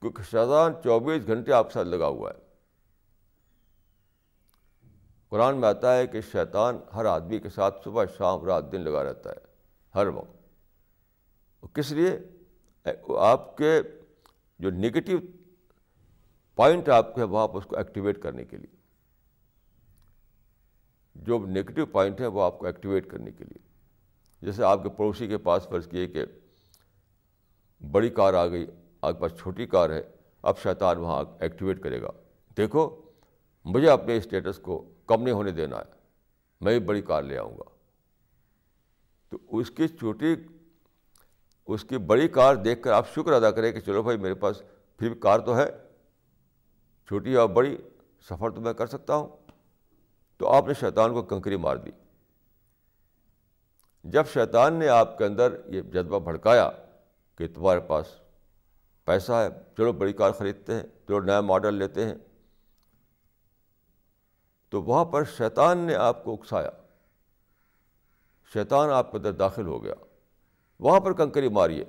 [0.00, 2.38] کیونکہ شیطان چوبیس گھنٹے آپ کے ساتھ لگا ہوا ہے۔
[5.28, 9.04] قرآن میں آتا ہے کہ شیطان ہر آدمی کے ساتھ صبح، شام، رات دن لگا
[9.04, 9.38] رہتا ہے،
[9.94, 10.41] ہر وقت۔
[11.68, 12.18] کس لیے؟
[13.18, 13.80] آپ کے
[14.58, 15.12] جو نگیٹو
[16.54, 18.76] پوائنٹ آپ کے ہے وہاں اس کو ایکٹیویٹ کرنے کے لیے۔
[21.14, 23.68] جو نگیٹو پوائنٹ ہے وہ آپ کو ایکٹیویٹ کرنے کے لیے۔
[24.42, 26.24] جیسے آپ کے پڑوسی کے پاس فرض کیے کہ
[27.90, 28.66] بڑی کار آ گئی،
[29.00, 30.02] آپ کے پاس چھوٹی کار ہے،
[30.42, 32.10] اب شیطان وہاں ایکٹیویٹ کرے گا۔
[32.56, 33.02] دیکھو،
[33.64, 35.92] مجھے اپنے اسٹیٹس کو کم نہیں ہونے دینا ہے،
[36.60, 37.70] میں بھی بڑی کار لے آؤں گا۔
[39.28, 40.34] تو اس کی چھوٹی
[41.66, 44.62] اس کی بڑی کار دیکھ کر آپ شکر ادا کریں کہ چلو بھائی میرے پاس
[44.96, 45.70] پھر بھی کار تو ہے،
[47.06, 47.76] چھوٹی اور بڑی
[48.20, 49.36] سفر تو میں کر سکتا ہوں۔
[50.36, 51.90] تو آپ نے شیطان کو کنکری مار دی۔
[54.04, 56.70] جب شیطان نے آپ کے اندر یہ جذبہ بھڑکایا
[57.36, 58.06] کہ تمہارے پاس
[59.04, 62.14] پیسہ ہے، چلو بڑی کار خریدتے ہیں، چلو نیا ماڈل لیتے ہیں،
[64.68, 66.70] تو وہاں پر شیطان نے آپ کو اکسایا۔
[68.52, 69.94] شیطان آپ کے اندر داخل ہو گیا۔
[70.82, 71.84] وہاں پر کنکری ماریے،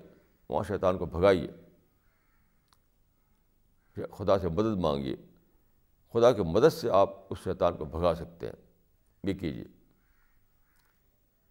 [0.50, 1.48] وہاں شیطان کو بھگائیے،
[4.12, 5.16] خدا سے مدد مانگیے۔
[6.14, 8.54] خدا کی مدد سے آپ اس شیطان کو بھگا سکتے ہیں۔
[9.24, 9.66] یہ کیجیے۔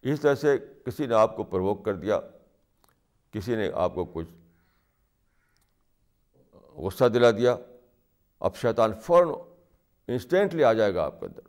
[0.02, 2.20] اس طرح سے کسی نے آپ کو پروک کر دیا،
[3.30, 4.28] کسی نے آپ کو کچھ
[6.74, 7.56] غصہ دلا دیا،
[8.40, 9.28] اب شیطان فوراً
[10.08, 11.40] انسٹینٹلی آ جائے گا آپ کے اندر،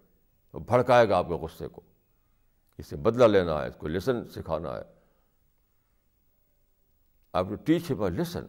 [0.57, 1.81] بھڑکائے گا آپ کے غصے کو۔
[2.77, 4.92] اس سے بدلہ لینا ہے، اس کو لیسن سکھانا ہے۔
[7.33, 8.45] آپ ٹیچ ہم لسن،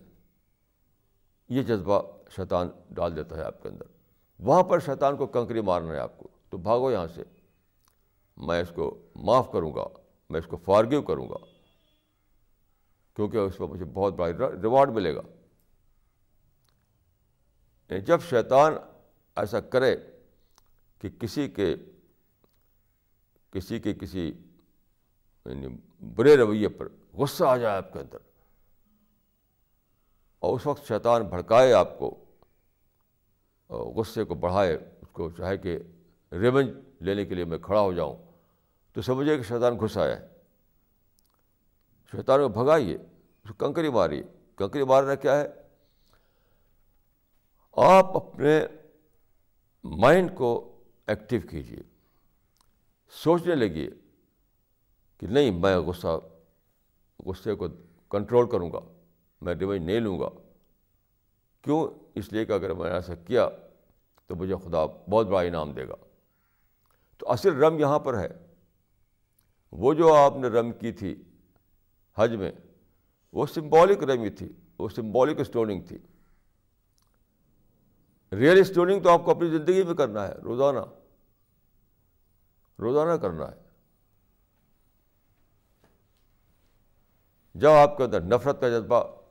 [1.49, 2.03] یہ جذبہ
[2.37, 3.85] شیطان ڈال دیتا ہے آپ کے اندر۔
[4.39, 7.23] وہاں پر شیطان کو کنکری مارنا ہے آپ کو۔ تو بھاگو یہاں سے۔
[8.37, 9.87] میں اس کو معاف کروں گا،
[10.31, 11.37] میں اس کو فارگیو کروں گا۔
[13.15, 15.21] کیونکہ اس پر مجھے بہت بڑا ریوارڈ ملے گا۔
[17.91, 18.75] یعنی جب شیطان
[19.37, 19.97] ایسا کرے
[20.99, 21.77] کہ کسی کے
[23.51, 24.33] کسی کے کسی
[25.47, 25.69] یعنی
[26.01, 28.19] برے رویے پر غصہ آ جائے آپ کے اندر
[30.45, 32.15] اور اس وقت شیطان بھڑکائے آپ کو
[33.97, 35.79] غصے کو بڑھائے اس کو چاہے کہ
[36.33, 36.71] ریونج
[37.01, 38.17] لینے کے لیے میں کھڑا ہو جاؤں،
[38.97, 40.27] تو سمجھے کہ شیطان گھس آیا ہے۔
[42.13, 44.23] شیطان کو بھگائیے، اس کو کنکری ماری
[44.57, 45.47] کنکری مارنا کیا ہے؟
[47.77, 48.61] آپ اپنے
[49.85, 50.51] مائنڈ کو
[51.07, 51.83] ایکٹیو کیجیے،
[53.13, 53.91] سوچنے لگیے
[55.21, 56.19] کہ نہیں، میں غصہ،
[57.27, 57.69] غصے کو
[58.11, 58.81] کنٹرول کروں گا۔
[59.45, 60.29] میں ڈیویج نہیں لوں گا۔
[61.63, 63.49] کیوں؟ اس لیے کہ اگر میں نے ایسا کیا
[64.27, 65.95] تو مجھے خدا بہت بڑا انعام دے گا۔
[67.19, 68.29] تو اصل رم یہاں پر ہے۔
[69.73, 71.23] وہ جو آپ نے رم کی تھی
[72.17, 72.53] حج میں،
[73.33, 75.99] وہ سمبولک رمی تھی، وہ سمبولک اسٹوننگ تھی۔
[78.33, 80.81] ریئل اسٹوننگ تو آپ کو اپنی زندگی میں کرنا ہے، روزانہ۔
[82.79, 83.57] روزانہ کرنا ہے۔
[87.55, 89.24] جب آپ کے اندر نفرت کا جذبہ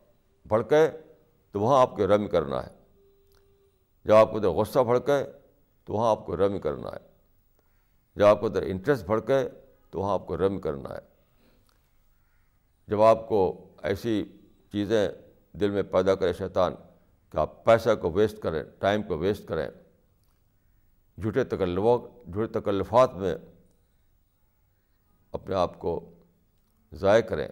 [0.45, 0.87] بھڑکے
[1.51, 2.71] تو وہاں آپ کو رم کرنا ہے۔
[4.05, 5.31] جب آپ کو ادھر غصہ بھڑکے
[5.85, 7.13] تو وہاں آپ کو رم کرنا ہے۔
[8.15, 9.49] جب آپ کو ادھر انٹرسٹ بھڑکے
[9.89, 11.13] تو وہاں آپ کو رم کرنا ہے۔
[12.87, 14.23] جب آپ کو ایسی
[14.71, 15.09] چیزیں
[15.53, 16.75] دل میں پیدا کرے شیطان
[17.29, 19.67] کہ آپ پیسہ کو ویسٹ کریں ٹائم کو ویسٹ کریں،
[21.21, 23.35] جھوٹے تکلفوں جھوٹے تکلفات میں
[25.31, 26.13] اپنے آپ کو
[26.91, 27.47] ضائع کریں۔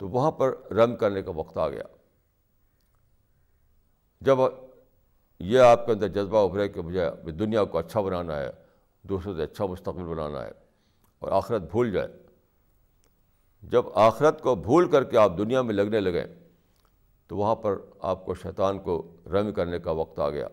[0.00, 1.82] تو وہاں پر رم کرنے کا وقت آ گیا۔
[4.20, 4.38] جب
[5.38, 8.50] یہ آپ کے اندر جذبہ ابھرے کہ مجھے دنیا کو اچھا بنانا ہے،
[9.02, 10.50] دوسروں سے اچھا مستقبل بنانا ہے
[11.18, 12.08] اور آخرت بھول جائے۔
[13.62, 16.26] جب آخرت کو بھول کر کے آپ دنیا میں لگنے لگیں
[17.26, 20.48] تو وہاں پر آپ کو شیطان کو رم کرنے کا وقت آ گیا۔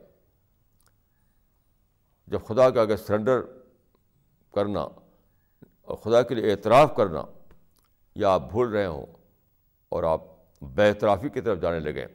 [2.28, 3.41] جب خدا کے آگے سرنڈر
[4.54, 4.88] کرنا
[5.82, 7.22] اور خدا کے لیے اعتراف کرنا
[8.16, 9.16] یا آپ بھول رہے ہوں۔
[9.89, 10.21] اور آپ
[10.61, 12.07] بے اعترافی کی طرف جانے لگیں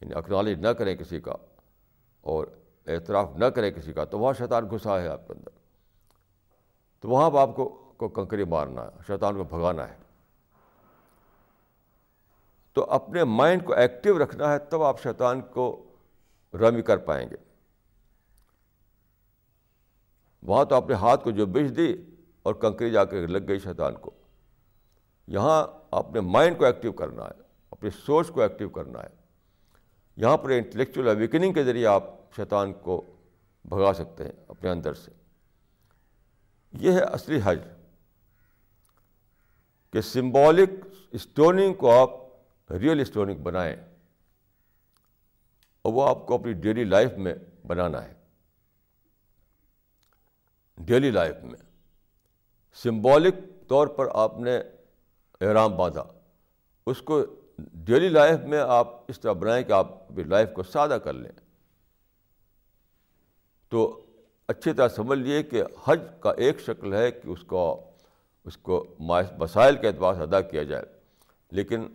[0.00, 1.32] یعنی اکنالج نہ کریں کسی کا
[2.20, 2.46] اور
[2.86, 5.50] اعتراف نہ کریں کسی کا، تو وہاں شیطان گھسا ہے آپ کے اندر۔
[7.00, 9.96] تو وہاں آپ کو کو کنکری مارنا ہے، شیطان کو بھگانا ہے۔
[12.72, 15.84] تو اپنے مائنڈ کو ایکٹیو رکھنا ہے، تب آپ شیطان کو
[16.54, 17.36] رمی کر پائیں گے۔
[20.42, 21.96] وہاں تو اپنے ہاتھ کو جو بیچ دی
[22.42, 24.10] اور کنکری جا کے لگ گئی شیطان کو۔
[25.28, 29.08] یہاں اپنے مائنڈ کو ایکٹیو کرنا ہے، اپنی سوچ کو ایکٹیو کرنا ہے۔
[30.16, 32.04] یہاں پر انٹلیکچوئل اویکننگ کے ذریعے آپ
[32.36, 33.16] شیطان کو
[33.64, 35.10] بھگا سکتے ہیں اپنے اندر سے۔
[36.72, 37.58] یہ ہے اصلی حج۔
[39.92, 40.68] کہ سمبولک
[41.10, 42.10] اسٹوننگ کو آپ
[42.72, 43.76] ریئل اسٹوننگ بنائیں۔
[45.82, 47.34] اور وہ آپ کو اپنی ڈیلی لائف میں
[47.66, 48.14] بنانا ہے۔
[50.78, 51.60] ڈیلی لائف میں۔
[52.74, 53.34] سمبولک
[53.68, 54.58] طور پر آپ نے
[55.40, 56.04] احرام باندھا۔
[56.86, 57.24] اس کو
[57.58, 61.32] ڈیلی لائف میں آپ اس طرح بنائیں کہ آپ اپنی لائف کو سادہ کر لیں۔
[63.68, 64.06] تو
[64.48, 67.90] اچھی طرح سمجھ لیے کہ حج کا ایک شکل ہے کہ اس کو
[68.44, 68.94] اس کو
[69.38, 70.84] مسائل کے اعتبار سے ادا کیا جائے۔
[71.50, 71.88] لیکن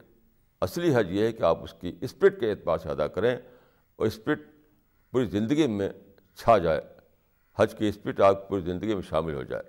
[0.61, 3.37] اصلی حج یہ ہے کہ آپ اس کی اسپرٹ کے اعتبار سے ادا کریں
[3.95, 4.39] اور اسپرٹ
[5.11, 5.89] پوری زندگی میں
[6.35, 6.81] چھا جائے۔
[7.55, 9.63] حج کی اسپرٹ آپ پوری زندگی میں شامل ہو جائے۔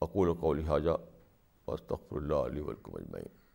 [0.00, 1.15] اقول و قول حاجہ۔
[1.68, 3.45] وسطر اللہ علیہ ولکم اجمعین۔